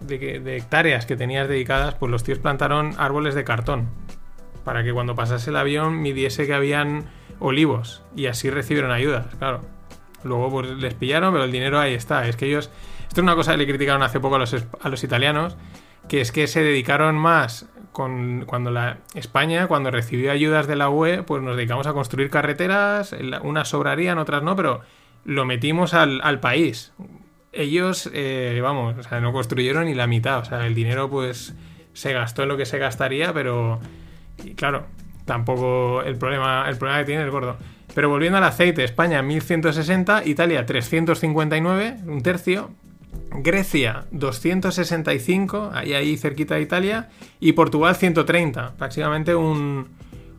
[0.00, 3.88] de, de hectáreas que tenías dedicadas, pues los tíos plantaron árboles de cartón
[4.64, 7.04] para que cuando pasase el avión midiese que habían
[7.40, 9.60] olivos y así recibieron ayudas, claro.
[10.24, 12.26] Luego pues, les pillaron, pero el dinero ahí está.
[12.28, 12.70] Es que ellos.
[13.02, 15.56] Esto es una cosa que le criticaron hace poco a los, a los italianos,
[16.08, 20.90] que es que se dedicaron más con cuando la España, cuando recibió ayudas de la
[20.90, 24.82] UE, pues nos dedicamos a construir carreteras, unas sobrarían, otras no, pero
[25.24, 26.92] lo metimos al, al país.
[27.52, 30.40] Ellos, eh, vamos, o sea, no construyeron ni la mitad.
[30.40, 31.54] O sea, el dinero, pues,
[31.92, 33.80] se gastó en lo que se gastaría, pero.
[34.54, 34.86] Claro,
[35.28, 37.56] tampoco el problema, el problema que tiene es gordo.
[37.94, 42.70] Pero volviendo al aceite, España 1160, Italia 359, un tercio.
[43.30, 47.10] Grecia 265, ahí, ahí cerquita de Italia,
[47.40, 49.88] y Portugal 130, prácticamente un,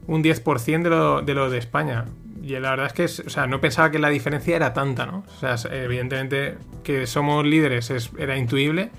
[0.08, 2.06] un 10% de lo, de lo de España.
[2.42, 5.24] Y la verdad es que o sea, no pensaba que la diferencia era tanta, ¿no?
[5.28, 8.90] O sea, evidentemente que somos líderes es, era intuible,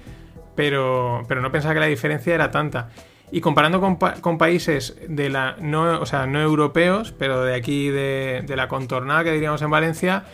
[0.55, 2.91] pero, pero no pensaba que la diferencia era tanta.
[3.33, 9.33] Y comparando con, pa- con países no, europeos, pero de aquí de, la contornada que
[9.33, 10.25] diríamos en Valencia,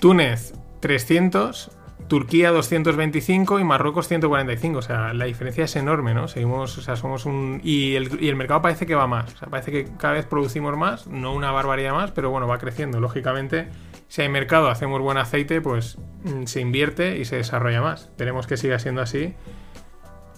[0.00, 1.70] Túnez 300,
[2.08, 4.78] Turquía 225 y Marruecos 145.
[4.78, 6.28] O sea, la diferencia es enorme, ¿no?
[6.28, 7.60] Seguimos, o sea, somos un.
[7.64, 9.32] Y el, mercado parece que va más.
[9.48, 13.00] Parece que cada vez producimos más, no una barbaridad más, pero bueno, va creciendo.
[13.00, 13.68] Lógicamente,
[14.08, 18.02] si hay mercado, hacemos buen aceite, pues mm, se invierte y se desarrolla más.
[18.02, 19.32] Esperemos que siga siendo así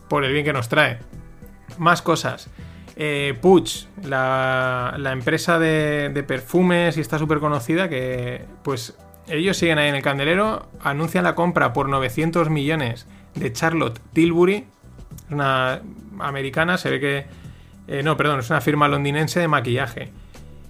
[0.08, 0.98] por el bien que nos trae.
[1.78, 2.48] Más cosas.
[2.96, 3.36] Eh,
[4.02, 8.96] la, empresa de, perfumes y está súper conocida, que pues
[9.28, 14.66] ellos siguen ahí en el candelero, anuncian la compra por 900 millones de Charlotte Tilbury,
[15.30, 15.80] una
[16.20, 17.26] americana, se ve que...
[17.88, 20.12] eh, no, perdón, es una firma londinense de maquillaje.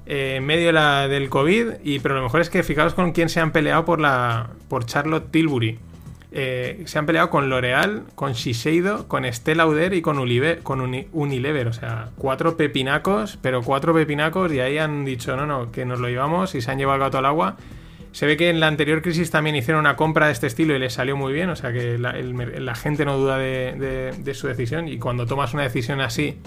[0.07, 0.73] Eh, en medio
[1.09, 4.01] del COVID, y, pero lo mejor es que fijaos con quién se han peleado por,
[4.01, 5.79] la, por Charlotte Tilbury.
[6.37, 11.69] Eh, se han peleado con L'Oreal, con Shiseido, con Estée Lauder y con, Unilever.
[11.69, 16.01] O sea, cuatro pepinacos, pero cuatro pepinacos y ahí han dicho, no, no, que nos
[16.01, 17.57] lo llevamos y se han llevado el gato al agua.
[18.11, 20.81] Se ve que en la anterior crisis también hicieron una compra de este estilo y
[20.81, 24.99] les salió muy bien, o sea que la, gente no duda de, su decisión y
[24.99, 26.41] cuando tomas una decisión así,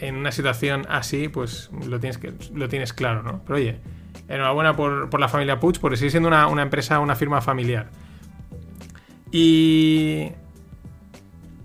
[0.00, 3.42] en una situación así, pues lo tienes, claro, ¿no?
[3.46, 3.76] Pero oye,
[4.28, 7.88] enhorabuena por, la familia Puig, porque sigue siendo una empresa, una firma familiar.
[9.32, 10.32] Y.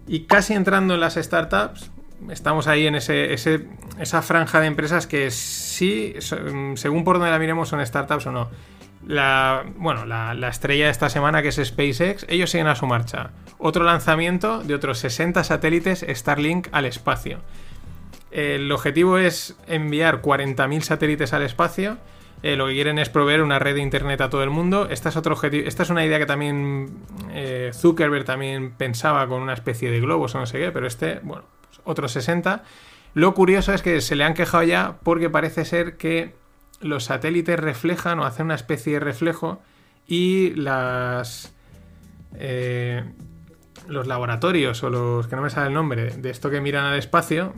[0.07, 1.89] Y casi entrando en las startups,
[2.29, 7.69] estamos ahí en esa franja de empresas que sí, son- según por donde la miremos,
[7.69, 8.49] son startups o no.
[9.77, 13.31] Bueno, la, la estrella de esta semana, que es SpaceX, ellos siguen a su marcha.
[13.59, 17.39] Otro lanzamiento de otros 60 satélites Starlink al espacio.
[18.31, 21.97] El objetivo es enviar 40.000 satélites al espacio.
[22.43, 24.89] Eh, lo que quieren es proveer una red de internet a todo el mundo.
[24.89, 26.97] Esta es, otro objetivo, esta es una idea que también
[27.31, 31.21] eh, Zuckerberg también pensaba con una especie de globos o no sé qué, pero este,
[31.23, 32.63] bueno, pues otros 60.
[33.13, 36.35] Lo curioso es que se le han quejado ya porque parece ser que
[36.81, 39.61] los satélites reflejan o hacen una especie de reflejo
[40.05, 41.55] y las...
[42.35, 43.05] eh,
[43.87, 46.97] los laboratorios o los que no me sale el nombre de esto que miran al
[46.97, 47.53] espacio,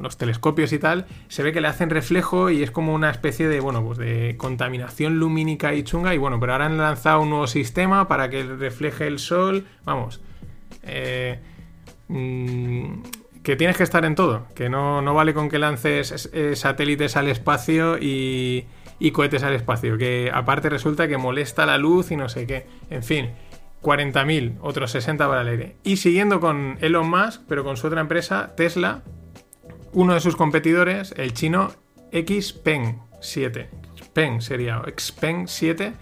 [0.00, 3.48] los telescopios y tal, se ve que le hacen reflejo y es como una especie
[3.48, 6.14] de, bueno, pues de contaminación lumínica y chunga.
[6.14, 9.66] Y bueno, pero ahora han lanzado un nuevo sistema para que refleje el sol.
[9.84, 10.20] Vamos.
[10.82, 11.38] eh,
[12.08, 13.02] mm,
[13.42, 14.46] que tienes que estar en todo.
[14.54, 18.66] Que no, no vale con que lances eh, satélites al espacio y,
[19.00, 19.98] y cohetes al espacio.
[19.98, 22.66] Que aparte resulta que molesta la luz y no sé qué.
[22.90, 23.30] En fin.
[23.82, 25.76] 40.000, otros 60 para el aire.
[25.82, 29.02] Y siguiendo con Elon Musk, pero con su otra empresa, Tesla,
[29.92, 31.72] uno de sus competidores, el chino
[32.12, 33.68] Xpeng 7.
[33.96, 35.92] Xpeng sería, Xpeng 7.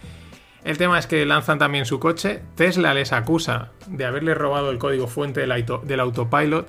[0.65, 2.43] El tema es que lanzan también su coche.
[2.55, 6.69] Tesla les acusa de haberle robado el código fuente del, auto- del autopilot.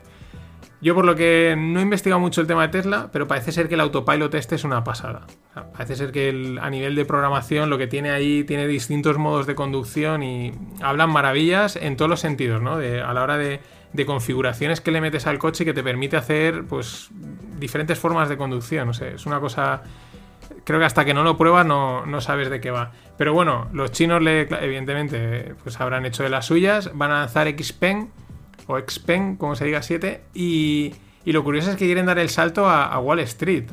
[0.82, 3.68] Yo por lo que no he investigado mucho el tema de Tesla, pero parece ser
[3.68, 5.28] que el autopilot este es una pasada.
[5.54, 9.46] Sea, parece ser que a nivel de programación lo que tiene ahí tiene distintos modos
[9.46, 10.52] de conducción y
[10.82, 12.74] hablan maravillas en todos los sentidos, ¿no?
[12.74, 13.60] A la hora de,
[14.08, 17.10] configuraciones que le metes al coche que te permite hacer pues
[17.60, 18.88] diferentes formas de conducción.
[18.88, 19.84] No sé, es una cosa
[20.64, 22.92] creo que hasta que no lo pruebas no, no sabes de qué va.
[23.18, 27.48] Pero bueno, los chinos le, evidentemente pues habrán hecho de las suyas, van a lanzar
[27.48, 28.10] Xpeng
[28.68, 30.94] o Xpeng, como se diga 7, y,
[31.26, 33.66] y lo curioso es que quieren dar el salto a, Wall Street.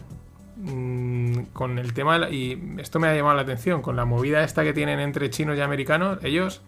[0.56, 4.64] Mm, con el tema, y esto me ha llamado la atención, con la movida esta
[4.64, 6.62] que tienen entre chinos y americanos, ellos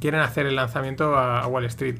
[0.00, 1.96] quieren hacer el lanzamiento a, a Wall Street.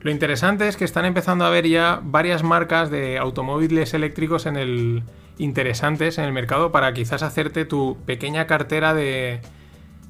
[0.00, 4.56] Lo interesante es que están empezando a haber ya varias marcas de automóviles eléctricos en
[4.56, 5.02] el
[5.40, 9.40] interesantes en el mercado para quizás hacerte tu pequeña cartera de,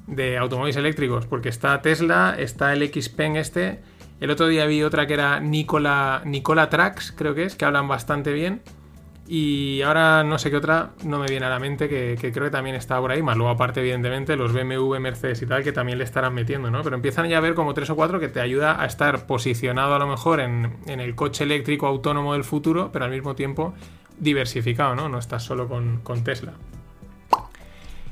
[0.07, 3.79] de automóviles eléctricos, porque está Tesla, está el Xpeng este,
[4.21, 7.87] el otro día vi otra que era Nicola, Nicola Trax, creo que es, que hablan
[7.87, 8.61] bastante bien.
[9.27, 12.51] Y ahora no sé qué otra no me viene a la mente que, creo que
[12.51, 13.23] también está por ahí.
[13.23, 16.83] Más luego, aparte, evidentemente, los BMW, Mercedes y tal, que también le estarán metiendo, ¿no?
[16.83, 19.95] Pero empiezan ya a ver como tres o cuatro que te ayuda a estar posicionado
[19.95, 23.73] a lo mejor en, en el coche eléctrico autónomo del futuro, pero al mismo tiempo
[24.19, 25.09] diversificado, ¿no?
[25.09, 26.53] No estás solo con, con Tesla.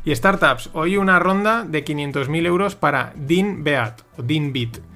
[0.06, 4.89] Y startups, hoy una ronda de 500.000 euros para Dean Beat o Dean Beat.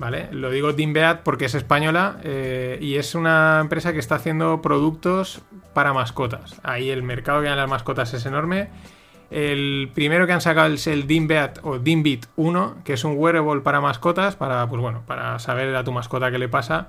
[0.00, 0.28] ¿Vale?
[0.32, 4.62] Lo digo Dean Beat porque es española eh, y es una empresa que está haciendo
[4.62, 5.42] productos
[5.74, 6.58] para mascotas.
[6.62, 8.70] Ahí el mercado que hay en las mascotas es enorme.
[9.30, 13.60] El primero que han sacado es el Dimbeat o Dimbit 1, que es un wearable
[13.60, 16.88] para mascotas, para, pues bueno, para saber a tu mascota qué le pasa.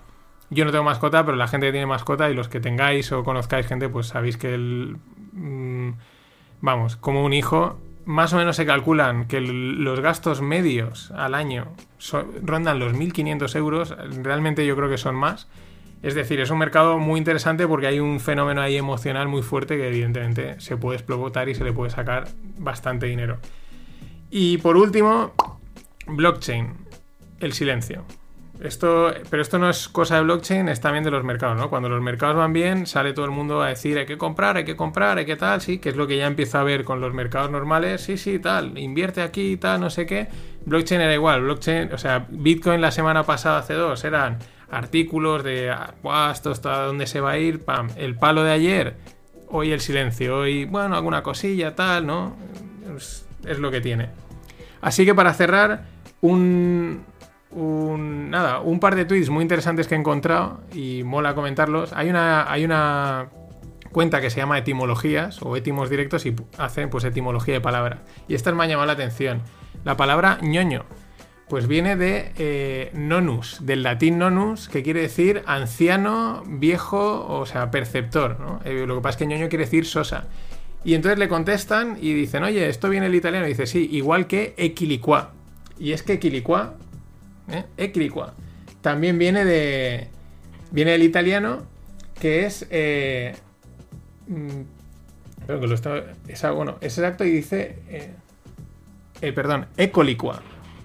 [0.50, 3.26] Yo no tengo mascota, pero la gente que tiene mascota y los que tengáis o
[3.26, 4.96] conozcáis gente, pues sabéis que el...
[5.34, 5.90] mm,
[6.62, 11.68] vamos, como un hijo, más o menos se calculan que los gastos medios al año
[12.42, 13.96] rondan los 1.500 euros.
[14.22, 15.48] Realmente yo creo que son más.
[16.02, 19.78] Es decir, es un mercado muy interesante porque hay un fenómeno ahí emocional muy fuerte
[19.78, 22.28] que evidentemente se puede explotar y se le puede sacar
[22.58, 23.38] bastante dinero.
[24.32, 25.34] Y por último,
[26.08, 26.74] blockchain,
[27.40, 28.04] el silencio.
[28.62, 31.72] Esto, pero esto no es cosa de blockchain, es también de los mercados, ¿no?
[31.72, 34.66] Cuando los mercados van bien, sale todo el mundo a decir hay que comprar, hay
[34.66, 37.02] que comprar, hay que tal, sí, que es lo que ya empiezo a ver con
[37.02, 40.28] los mercados normales, sí, sí, tal, invierte aquí, tal, no sé qué.
[40.66, 44.38] Blockchain era igual, blockchain, o sea, Bitcoin la semana pasada, hace dos, eran
[44.70, 48.52] artículos de, ah, "Buah, esto está dónde se va a ir, pam, el palo de
[48.52, 48.96] ayer,
[49.48, 52.36] hoy el silencio, hoy, bueno, alguna cosilla, tal, ¿no?
[53.44, 54.10] Es lo que tiene.
[54.82, 55.86] Así que para cerrar,
[56.22, 57.04] un,
[57.52, 61.94] un- nada, un par de tweets muy interesantes que he encontrado y mola comentarlos.
[61.94, 63.30] Hay una, hay una
[63.92, 68.00] cuenta que se llama Etimologías o Etimos Directos y hacen pues etimología de palabras.
[68.28, 69.42] Y estas me han llamado la atención.
[69.84, 70.86] La palabra ñoño,
[71.50, 77.70] pues viene de eh, nonus, del latín nonus, que quiere decir anciano, viejo, o sea,
[77.72, 78.60] perceptor.
[78.64, 80.28] Eh, lo que pasa es que ñoño quiere decir sosa.
[80.84, 83.46] Y entonces le contestan y dicen, oye, esto viene del italiano.
[83.46, 85.32] Y dice, sí, igual que equilicua.
[85.78, 86.76] Y es que equilicua,
[87.52, 87.66] ¿eh?
[88.82, 90.08] también viene de.
[90.72, 91.64] Viene del italiano,
[92.20, 92.66] que es.
[92.72, 93.36] Eh,
[94.28, 94.62] mm,
[95.46, 96.04] creo que lo está.
[96.28, 97.80] Es, algo- bueno, es exacto y dice.
[97.90, 98.12] eh,
[99.22, 100.42] eh, perdón, ecolicua.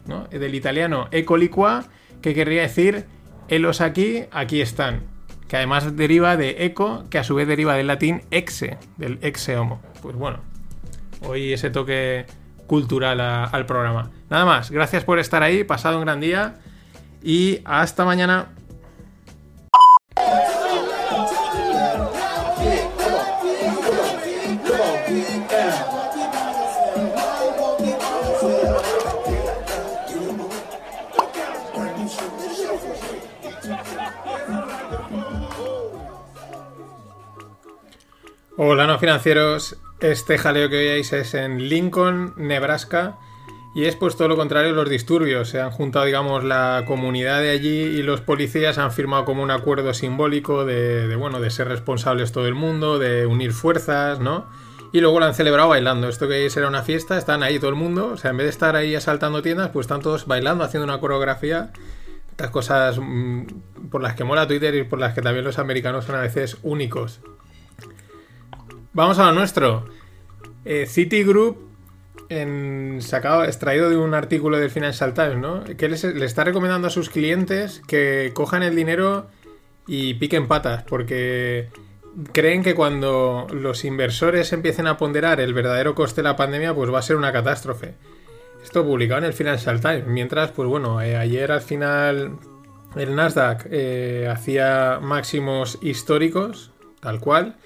[0.07, 0.25] ¿no?
[0.29, 1.85] Del italiano ecolicua,
[2.23, 3.07] que querría decir
[3.49, 5.03] helos aquí, aquí están.
[5.49, 9.57] Que además deriva de eco, que a su vez deriva del latín exe, del exe
[9.57, 9.81] homo.
[10.03, 10.41] Pues bueno,
[11.23, 12.27] hoy ese toque
[12.67, 14.11] cultural al programa.
[14.29, 16.57] Nada más, gracias por estar ahí, pasado un gran día
[17.23, 18.49] y hasta mañana.
[38.59, 39.77] Hola, no financieros.
[40.01, 43.19] Este jaleo que veáis es en Lincoln, Nebraska.
[43.75, 45.51] Y es pues todo lo contrario los disturbios.
[45.51, 49.51] Se han juntado, digamos, la comunidad de allí y los policías han firmado como un
[49.51, 54.47] acuerdo simbólico de, de, bueno, de ser responsables todo el mundo, de unir fuerzas, ¿no?
[54.93, 56.09] Y luego lo han celebrado bailando.
[56.09, 58.13] Esto que veis era una fiesta, están ahí todo el mundo.
[58.15, 60.99] O sea, en vez de estar ahí asaltando tiendas, pues están todos bailando, haciendo una
[60.99, 61.71] coreografía.
[62.31, 63.43] Estas cosas mm,
[63.91, 66.57] por las que mola Twitter y por las que también los americanos son a veces
[66.63, 67.21] únicos.
[68.97, 69.85] Vamos a lo nuestro.
[70.65, 71.59] Eh, Citigroup,
[72.31, 75.65] en, sacado, extraído de un artículo del Financial Times, ¿no?
[75.65, 79.27] Que le está recomendando a sus clientes que cojan el dinero
[79.87, 81.69] y piquen patas, porque
[82.33, 86.91] creen que cuando los inversores empiecen a ponderar el verdadero coste de la pandemia, pues
[86.91, 87.97] va a ser una catástrofe.
[88.65, 90.07] Esto publicado en el Financial Times.
[90.07, 92.39] Mientras, pues bueno, eh, ayer al final
[92.97, 96.71] el Nasdaq eh, hacía máximos históricos,
[97.01, 97.57] tal cual.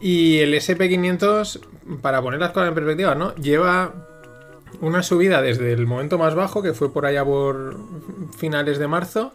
[0.00, 1.60] Y el SP500,
[2.00, 3.34] para poner las cosas en perspectiva, ¿no?
[3.36, 3.94] Lleva
[4.80, 7.76] una subida desde el momento más bajo, que fue por allá por
[8.36, 9.32] finales de marzo,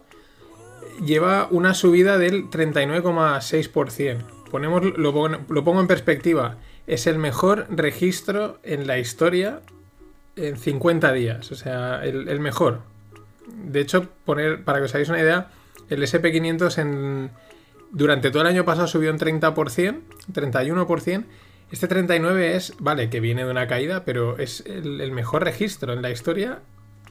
[1.04, 4.18] lleva una subida del 39,6%.
[4.50, 6.56] Ponemos, lo, pon- lo pongo en perspectiva.
[6.86, 9.60] Es el mejor registro en la historia
[10.36, 11.50] en 50 días.
[11.50, 12.80] O sea, el, el mejor.
[13.48, 15.48] De hecho, poner, para que os hagáis una idea,
[15.90, 17.30] el SP500 en,
[17.94, 20.00] durante todo el año pasado subió un 30%,
[20.32, 21.24] 31%.
[21.70, 26.02] Este 39 es, vale, que viene de una caída, pero es el, mejor registro en
[26.02, 26.60] la historia.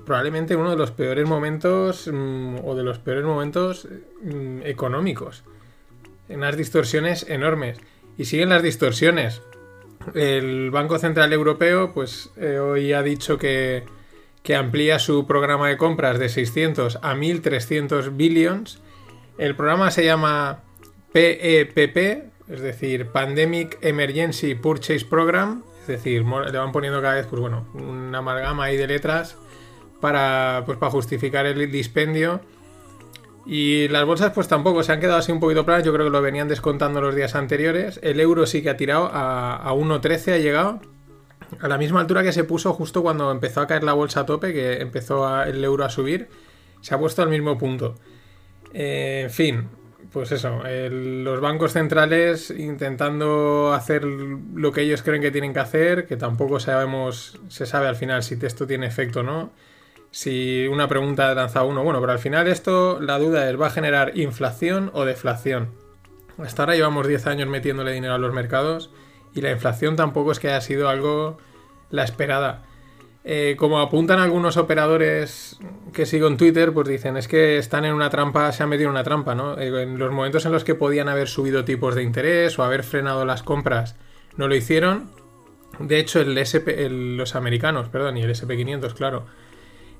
[0.06, 3.88] Probablemente uno de los peores momentos mm, o de los peores momentos
[4.24, 5.44] mm, económicos.
[6.28, 7.80] Unas distorsiones enormes.
[8.18, 9.42] Y siguen las distorsiones.
[10.14, 13.86] El Banco Central Europeo, pues eh, hoy ha dicho que,
[14.44, 18.82] que amplía su programa de compras de 600 a 1300 billions.
[19.38, 20.60] El programa se llama
[21.14, 21.98] PEPP,
[22.50, 25.64] es decir, Pandemic Emergency Purchase Program.
[25.82, 29.38] Es decir, le van poniendo cada vez, pues bueno, una amalgama ahí de letras
[30.02, 32.42] para, pues, para justificar el dispendio.
[33.46, 36.12] Y las bolsas pues tampoco se han quedado así un poquito planas, yo creo que
[36.12, 38.00] lo venían descontando los días anteriores.
[38.02, 40.80] El euro sí que ha tirado a, a 1.13, ha llegado
[41.60, 44.26] a la misma altura que se puso justo cuando empezó a caer la bolsa a
[44.26, 46.30] tope, que empezó el euro a subir,
[46.82, 47.96] se ha puesto al mismo punto.
[48.74, 49.70] Eh, en fin,
[50.14, 56.06] pues eso, los bancos centrales intentando hacer lo que ellos creen que tienen que hacer,
[56.06, 59.52] que tampoco sabemos, se sabe al final si esto tiene efecto o no.
[60.12, 63.72] Si una pregunta lanza uno, bueno, pero al final esto, la duda es, ¿va a
[63.72, 65.70] generar inflación o deflación?
[66.38, 68.92] Hasta ahora llevamos 10 años metiéndole dinero a los mercados
[69.34, 71.40] y la inflación tampoco es que haya sido algo
[71.90, 72.66] la esperada.
[73.26, 75.58] Eh, como apuntan algunos operadores
[75.94, 78.90] que sigo en Twitter, pues dicen, es que están en una trampa, se han metido
[78.90, 79.58] en una trampa, ¿no?
[79.58, 82.84] Eh, en los momentos en los que podían haber subido tipos de interés o haber
[82.84, 83.96] frenado las compras,
[84.36, 85.12] no lo hicieron.
[85.80, 89.26] De hecho, el SP, los americanos, perdón, y el SP500, claro,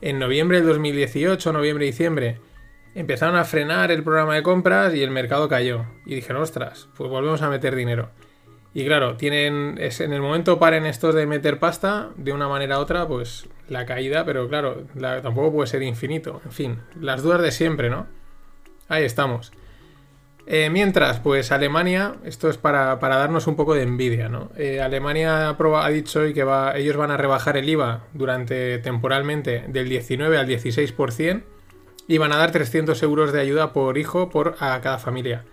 [0.02, 2.40] en noviembre del 2018, noviembre, diciembre,
[2.94, 5.86] empezaron a frenar el programa de compras y el mercado cayó.
[6.06, 8.10] Y dijeron, ostras, pues volvemos a meter dinero.
[8.74, 9.78] Y claro, tienen.
[9.80, 13.48] Es, en el momento paren estos de meter pasta, de una manera u otra, pues
[13.70, 16.42] la caída, pero claro, la- tampoco puede ser infinito.
[16.46, 18.08] En fin, las dudas de siempre, ¿no?
[18.90, 19.52] Ahí estamos.
[20.46, 24.50] Eh, mientras, pues Alemania, esto es para, para darnos un poco de envidia, ¿no?
[24.58, 29.64] Eh, Alemania ha, dicho hoy que va, ellos van a rebajar el IVA durante temporalmente
[29.70, 31.44] del 19 al 16%
[32.10, 35.46] y van a dar 300 euros de ayuda por hijo por a cada familia.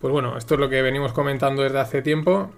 [0.00, 2.50] Pues bueno, esto es lo que venimos comentando desde hace tiempo.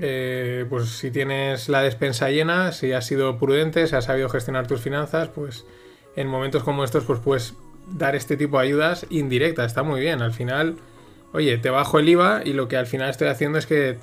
[0.00, 4.66] Eh, pues si tienes la despensa llena, si has sido prudente, si has sabido gestionar
[4.66, 5.66] tus finanzas, pues
[6.14, 7.54] en momentos como estos, pues puedes
[7.88, 9.66] dar este tipo de ayudas indirectas.
[9.66, 10.22] Está muy bien.
[10.22, 10.76] Al final,
[11.32, 13.98] oye, te bajo el IVA y lo que al final estoy haciendo es que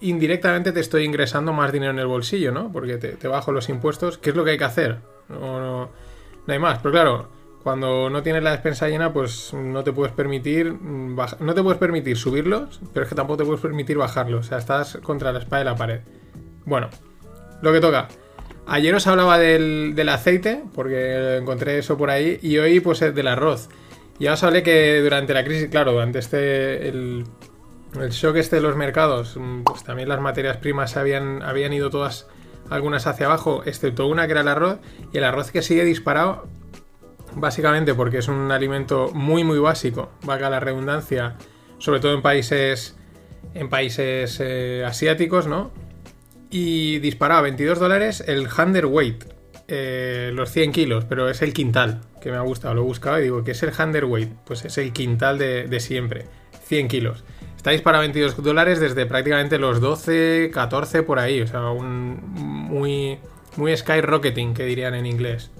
[0.00, 2.70] indirectamente te estoy ingresando más dinero en el bolsillo, ¿no?
[2.70, 4.98] Porque te, bajo los impuestos, que es lo que hay que hacer.
[5.28, 5.90] No, no,
[6.46, 6.78] no hay más.
[6.78, 11.62] Pero claro, cuando no tienes la despensa llena, pues no te puedes permitir no te
[11.62, 14.46] puedes permitir subirlos, pero es que tampoco te puedes permitir bajarlos.
[14.46, 16.00] O sea, estás contra la espada y la pared.
[16.64, 16.88] Bueno,
[17.60, 18.08] lo que toca.
[18.66, 23.26] Ayer os hablaba del, del aceite, porque encontré eso por ahí, y hoy pues del
[23.26, 23.68] arroz.
[24.18, 27.24] Ya os hablé que durante la crisis, claro, durante este el,
[27.98, 31.90] el shock este de los mercados, mm, pues también las materias primas habían, habían ido
[31.90, 32.28] todas,
[32.68, 34.78] algunas hacia abajo, excepto una que era el arroz,
[35.12, 36.46] y el arroz que sigue disparado,
[37.34, 41.36] básicamente porque es un alimento muy muy básico, valga la redundancia,
[41.78, 42.96] sobre todo en países,
[43.54, 45.70] en países eh, asiáticos, ¿no?
[46.50, 48.48] Y disparaba a 22 dólares el
[48.86, 49.24] weight
[49.72, 53.20] eh, los 100 kilos, pero es el quintal, que me ha gustado, lo he buscado
[53.20, 56.26] y digo, ¿qué es el weight Pues es el quintal de, siempre,
[56.64, 57.22] 100 kilos.
[57.56, 62.18] Está disparado a 22 dólares desde prácticamente los 12, 14 por ahí, o sea, un
[62.34, 63.20] muy,
[63.56, 65.52] muy skyrocketing, que dirían en inglés.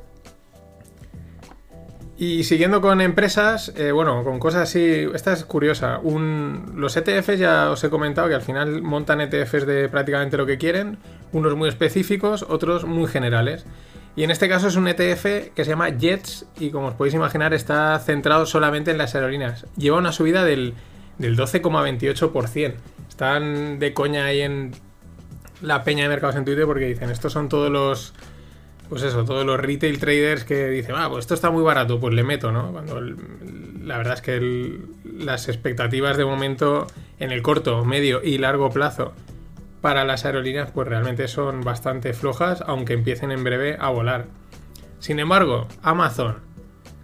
[2.20, 6.00] Y siguiendo con empresas, eh, bueno, con cosas así, esta es curiosa.
[6.02, 10.44] Un, los ETFs ya os he comentado que al final montan ETFs de prácticamente lo
[10.44, 10.98] que quieren,
[11.32, 13.64] unos muy específicos, otros muy generales.
[14.16, 17.14] Y en este caso es un ETF que se llama Jets y como os podéis
[17.14, 19.64] imaginar está centrado solamente en las aerolíneas.
[19.78, 20.74] Lleva una subida del,
[21.16, 22.74] del 12,28%.
[23.08, 24.72] Están de coña ahí en
[25.62, 28.12] la peña de mercados en Twitter porque dicen, estos son todos los
[28.90, 32.12] pues eso, todos los retail traders que dicen, ah, pues esto está muy barato, pues
[32.12, 32.70] le meto, ¿no?
[32.72, 34.78] Cuando la verdad es que
[35.18, 36.86] las expectativas de momento
[37.18, 39.12] en el corto, medio y largo plazo
[39.80, 44.26] para las aerolíneas, pues realmente son bastante flojas, aunque empiecen en breve a volar.
[44.98, 46.36] Sin embargo, Amazon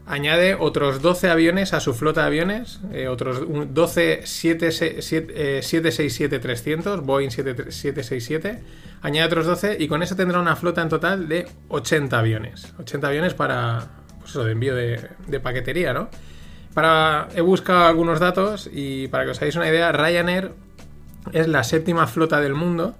[0.06, 4.70] añade otros 12 aviones a su flota de aviones, eh, otros un- 12 7-
[5.00, 8.62] siete- eh, 767-300, Boeing 7- 767,
[9.02, 12.74] añade otros 12 y con eso tendrá una flota en total de 80 aviones.
[12.78, 13.86] 80 aviones para,
[14.18, 16.08] pues eso, de envío de, de paquetería, ¿no?
[16.74, 20.52] Para, he buscado algunos datos y para que os hagáis una idea, Ryanair
[21.32, 22.94] es la séptima flota del mundo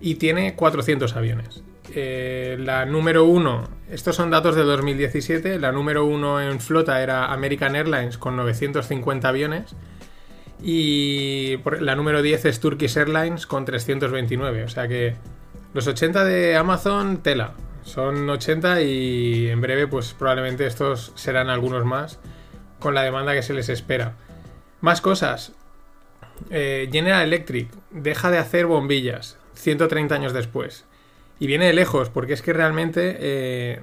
[0.00, 1.62] y tiene 400 aviones.
[1.94, 7.32] Eh, la número uno, estos son datos de 2017, la número uno en flota era
[7.32, 9.74] American Airlines con 950 aviones
[10.62, 14.64] y la número 10 es Turkish Airlines con 329.
[14.64, 15.14] O sea que
[15.74, 17.54] los 80 de Amazon, tela.
[17.82, 22.18] Son 80 y en breve pues probablemente estos serán algunos más
[22.80, 24.14] con la demanda que se les espera.
[24.80, 25.52] Más cosas.
[26.50, 30.84] Eh, General Electric deja de hacer bombillas 130 años después.
[31.38, 33.82] Y viene de lejos, porque es que realmente eh,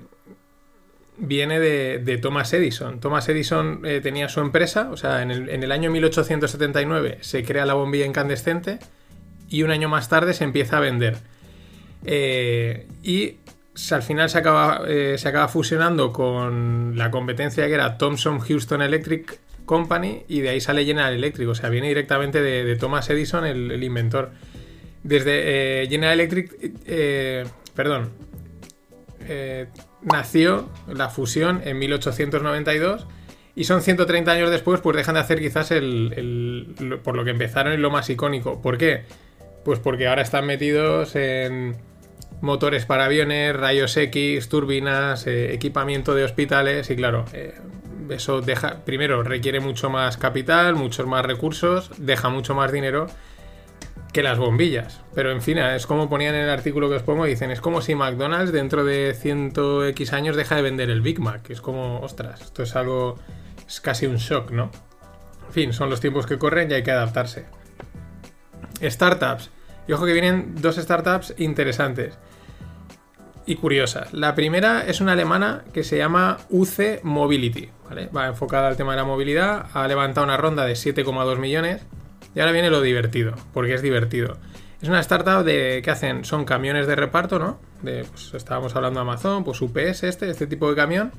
[1.23, 2.99] viene de, de Thomas Edison.
[2.99, 7.43] Thomas Edison eh, tenía su empresa, o sea, en el, en el año 1879 se
[7.43, 8.79] crea la bombilla incandescente
[9.49, 11.17] y un año más tarde se empieza a vender.
[12.05, 13.37] Eh, y
[13.91, 18.81] al final se acaba, eh, se acaba fusionando con la competencia que era Thomson Houston
[18.81, 23.45] Electric Company y de ahí sale General Electric, o sea, viene directamente de, Thomas Edison,
[23.45, 24.31] el, el inventor.
[25.03, 26.51] Desde General Electric,
[27.73, 28.11] perdón,
[30.11, 33.05] nació la fusión en 1892
[33.55, 37.31] Y son 130 años después, pues dejan de hacer quizás el, el- por lo que
[37.31, 38.61] empezaron y lo más icónico.
[38.61, 39.03] ¿Por qué?
[39.63, 41.75] Pues porque ahora están metidos en
[42.41, 47.53] motores para aviones, rayos X, turbinas, eh, equipamiento de hospitales y claro, eh,
[48.09, 53.07] eso deja, primero requiere mucho más capital, muchos más recursos, deja mucho más dinero
[54.13, 55.01] que las bombillas.
[55.13, 57.81] Pero en fin, es como ponían en el artículo que os pongo, dicen, es como
[57.81, 59.53] si McDonald's dentro de 100
[59.89, 61.49] X años deja de vender el Big Mac.
[61.49, 63.17] Es como, ostras, esto es algo,
[63.67, 64.71] es casi un shock, ¿no?
[65.47, 67.45] En fin, son los tiempos que corren y hay que adaptarse.
[68.81, 69.49] Startups.
[69.87, 72.17] Y ojo que vienen dos startups interesantes
[73.45, 74.13] y curiosas.
[74.13, 78.07] La primera es una alemana que se llama UC Mobility, ¿vale?
[78.15, 81.85] Va enfocada al tema de la movilidad, ha levantado una ronda de 7,2 millones
[82.35, 84.37] y ahora viene lo divertido, porque es divertido.
[84.81, 87.59] Es una startup de que hacen, son camiones de reparto, ¿no?
[87.81, 91.11] De, pues estábamos hablando de Amazon, pues UPS este, este tipo de camión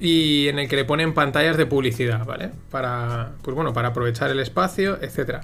[0.00, 2.50] y en el que le ponen pantallas de publicidad, ¿vale?
[2.70, 5.42] Para, pues bueno, para aprovechar el espacio, etcétera.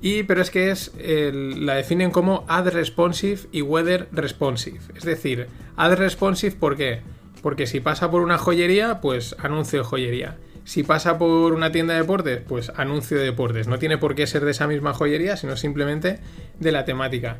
[0.00, 4.80] Y, pero es que es la definen como ad responsive y weather responsive.
[4.94, 7.00] Es decir, ad responsive, ¿por qué?
[7.42, 10.36] Porque si pasa por una joyería, pues anuncio joyería.
[10.66, 13.68] Si pasa por una tienda de deportes, pues anuncio de deportes.
[13.68, 16.18] No tiene por qué ser de esa misma joyería, sino simplemente
[16.58, 17.38] de la temática.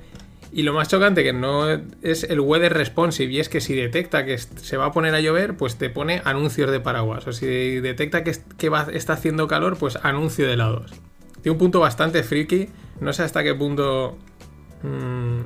[0.53, 1.69] Y lo más chocante que no
[2.03, 5.21] es el weather responsive, y es que si detecta que se va a poner a
[5.21, 7.27] llover, pues te pone anuncios de paraguas.
[7.27, 7.47] O si
[7.81, 10.93] detecta que, que va- está haciendo calor, pues anuncio de helados.
[11.43, 12.69] Tiene un punto bastante friki.
[13.01, 14.17] No sé hasta qué punto.
[14.85, 15.41] mm,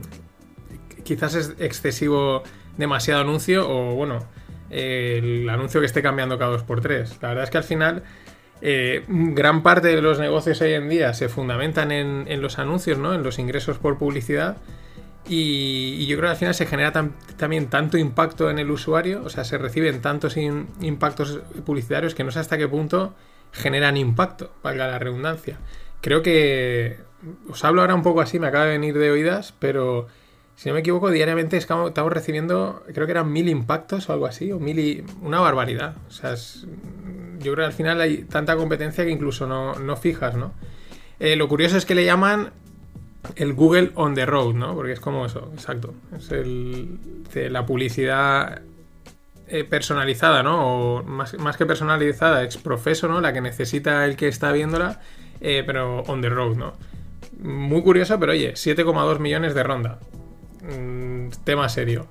[1.03, 2.43] quizás es excesivo
[2.77, 3.69] demasiado anuncio.
[3.69, 4.27] O bueno,
[4.71, 7.19] el anuncio que esté cambiando cada 2x3.
[7.23, 8.03] La verdad es que al final.
[8.63, 13.15] eh, gran parte de los negocios hoy en día se fundamentan en, los anuncios, ¿no?
[13.15, 14.59] En los ingresos por publicidad.
[15.29, 19.23] Y, yo creo que al final se genera tam- también tanto impacto en el usuario,
[19.25, 23.15] o sea, se reciben tantos impactos publicitarios que no sé hasta qué punto
[23.53, 25.59] generan impacto, valga la redundancia.
[26.01, 26.99] Creo que
[27.51, 30.07] os hablo ahora un poco así, me acaba de venir de oídas, pero
[30.61, 34.53] si no me equivoco, diariamente estamos recibiendo, creo que eran mil impactos o algo así,
[34.53, 35.95] o mil y una barbaridad.
[36.07, 36.67] O sea, es-
[37.39, 40.53] yo creo que al final hay tanta competencia que incluso no, no fijas, ¿no?
[41.19, 42.51] Eh, lo curioso es que le llaman
[43.37, 44.75] el Google on the road, ¿no?
[44.75, 45.95] Porque es como eso, exacto.
[46.15, 46.99] Es el,
[47.51, 48.61] la publicidad
[49.49, 50.99] eh, personalizada, ¿no?
[50.99, 53.23] O más, más que personalizada, ex profeso, ¿no?
[53.23, 55.01] La que necesita el que está viéndola,
[55.41, 56.75] eh, pero on the road, ¿no?
[57.43, 59.99] Muy curioso, pero oye, 7,2 millones de ronda.
[60.63, 62.07] Mm, tema serio.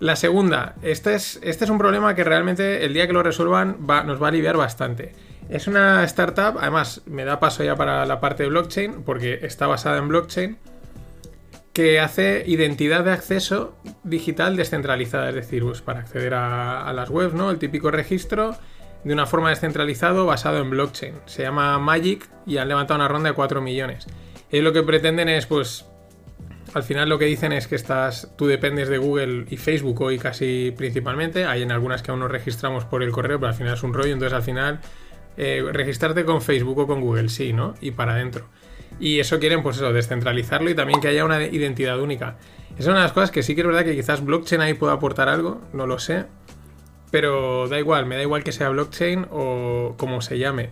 [0.00, 4.02] La segunda, este es, es un problema que realmente el día que lo resuelvan va-
[4.02, 5.14] nos va a aliviar bastante.
[5.48, 9.66] Es una startup, además me da paso ya para la parte de blockchain, porque está
[9.66, 10.56] basada en blockchain,
[11.72, 17.34] que hace identidad de acceso digital descentralizada, es decir, pues para acceder a, las webs,
[17.34, 17.50] ¿no?
[17.50, 18.56] El típico registro
[19.02, 21.14] de una forma descentralizado basado en blockchain.
[21.26, 24.06] Se llama Magic y han levantado una ronda de 4 millones.
[24.50, 25.84] Y lo que pretenden es, pues,
[26.74, 30.18] al final lo que dicen es que estás, tú dependes de Google y Facebook hoy
[30.18, 31.44] casi principalmente.
[31.44, 33.94] Hay en algunas que aún nos registramos por el correo, pero al final es un
[33.94, 34.12] rollo.
[34.12, 34.80] Entonces al final
[35.36, 37.74] eh, registrarte con Facebook o con Google, sí, ¿no?
[37.80, 38.46] Y para adentro.
[38.98, 42.38] Y eso quieren, pues eso, descentralizarlo y también que haya una identidad única.
[42.76, 44.94] Es una de las cosas que sí que es verdad que quizás blockchain ahí pueda
[44.94, 46.26] aportar algo, no lo sé.
[47.12, 50.70] Pero da igual, me da igual que sea blockchain o como se llame.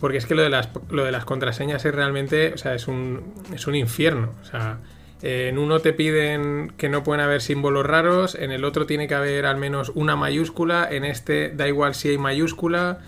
[0.00, 3.76] Porque es que lo de las, contraseñas es realmente, o sea, es un, es un
[3.76, 4.32] infierno.
[4.42, 4.80] O sea,
[5.26, 9.14] en uno te piden que no pueden haber símbolos raros, en el otro tiene que
[9.14, 12.98] haber al menos una mayúscula, en este da igual si hay mayúscula.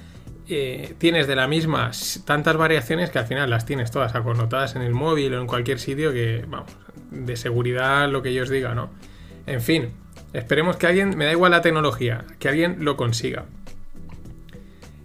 [0.49, 1.91] eh, tienes de la misma
[2.25, 5.79] tantas variaciones que al final las tienes todas aconotadas en el móvil o en cualquier
[5.79, 6.75] sitio que, vamos,
[7.11, 8.89] de seguridad lo que yo os diga, ¿no?
[9.47, 9.91] En fin,
[10.33, 13.45] esperemos que alguien, me da igual la tecnología, que alguien lo consiga.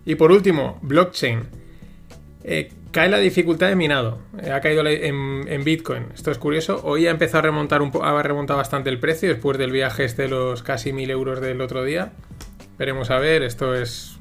[0.05, 1.41] Y por último, blockchain.
[2.43, 4.19] Eh, cae la dificultad de minado.
[4.41, 6.07] Eh, ha caído en, Bitcoin.
[6.13, 6.81] Esto es curioso.
[6.83, 10.29] Hoy ha empezado a remontar ha remontado bastante el precio después del viaje este de
[10.29, 12.13] los casi 1000 euros del otro día.
[12.77, 13.43] Veremos a ver.
[13.43, 14.17] Esto es.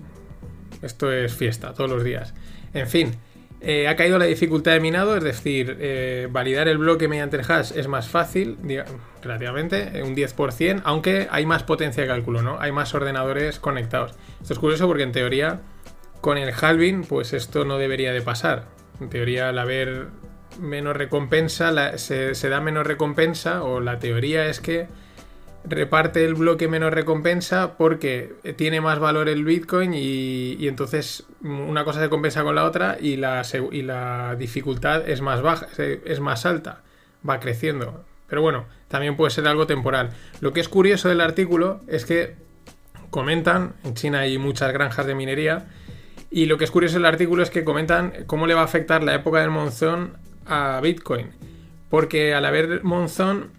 [0.82, 2.34] Esto es fiesta todos los días.
[2.72, 3.16] En fin.
[3.60, 7.44] eh, ha caído la dificultad de minado, es decir, eh, validar el bloque mediante el
[7.46, 8.56] hash es más fácil,
[9.22, 12.58] relativamente, un 10%, aunque hay más potencia de cálculo, ¿no?
[12.58, 14.12] Hay más ordenadores conectados.
[14.40, 15.60] Esto es curioso porque en teoría
[16.20, 18.66] con el halving, pues esto no debería de pasar.
[19.00, 20.08] En teoría, al haber
[20.58, 24.88] menos recompensa, se, da menos recompensa, o la teoría es que
[25.64, 32.00] reparte el bloque menos recompensa porque tiene más valor el Bitcoin y, entonces una cosa
[32.00, 36.46] se compensa con la otra y la, y la dificultad es más baja, es más
[36.46, 36.80] alta,
[37.28, 38.04] va creciendo.
[38.26, 40.10] Pero bueno, también puede ser algo temporal.
[40.40, 42.36] Lo que es curioso del artículo es que
[43.10, 45.66] comentan, en China hay muchas granjas de minería,
[46.30, 49.02] y lo que es curioso el artículo es que comentan cómo le va a afectar
[49.02, 50.12] la época del monzón
[50.46, 51.28] a Bitcoin.
[51.88, 53.50] Porque al haber monzón,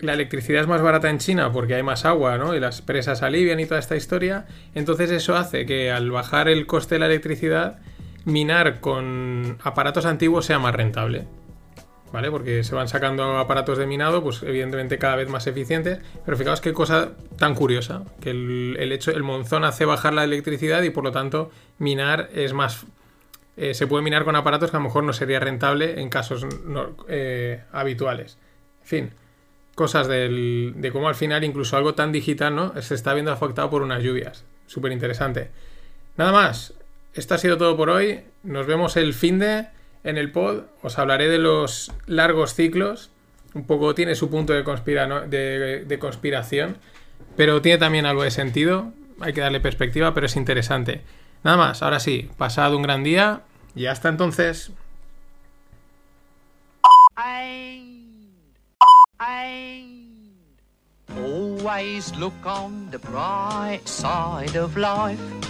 [0.00, 2.54] la electricidad es más barata en China porque hay más agua, ¿no?
[2.54, 4.46] Y las presas alivian y toda esta historia.
[4.74, 7.78] Entonces eso hace que al bajar el coste de la electricidad,
[8.24, 11.26] minar con aparatos antiguos sea más rentable.
[12.12, 12.30] ¿Vale?
[12.30, 16.00] Porque se van sacando aparatos de minado, pues evidentemente cada vez más eficientes.
[16.24, 20.82] Pero fijaos qué cosa tan curiosa, que el, hecho, el monzón hace bajar la electricidad
[20.82, 22.86] y por lo tanto minar es más...
[23.56, 26.46] Eh, se puede minar con aparatos que a lo mejor no sería rentable en casos
[27.08, 28.38] eh, habituales.
[28.82, 29.10] En fin,
[29.74, 32.82] cosas de cómo al final incluso algo tan digital ¿no?
[32.82, 34.44] se está viendo afectado por unas lluvias.
[34.66, 35.50] Súper interesante.
[36.16, 36.74] Nada más,
[37.14, 38.20] esto ha sido todo por hoy.
[38.42, 39.66] Nos vemos el fin de
[40.04, 40.64] en el pod.
[40.82, 43.10] Os hablaré de los largos ciclos.
[43.54, 44.64] Un poco tiene su punto de,
[45.98, 46.78] conspiración,
[47.36, 48.92] pero tiene también algo de sentido.
[49.20, 51.02] Hay que darle perspectiva, pero es interesante.
[51.42, 53.40] Nada más, ahora sí, pasado un gran día
[53.74, 54.72] y hasta entonces.
[62.18, 65.49] Look on the bright side of life.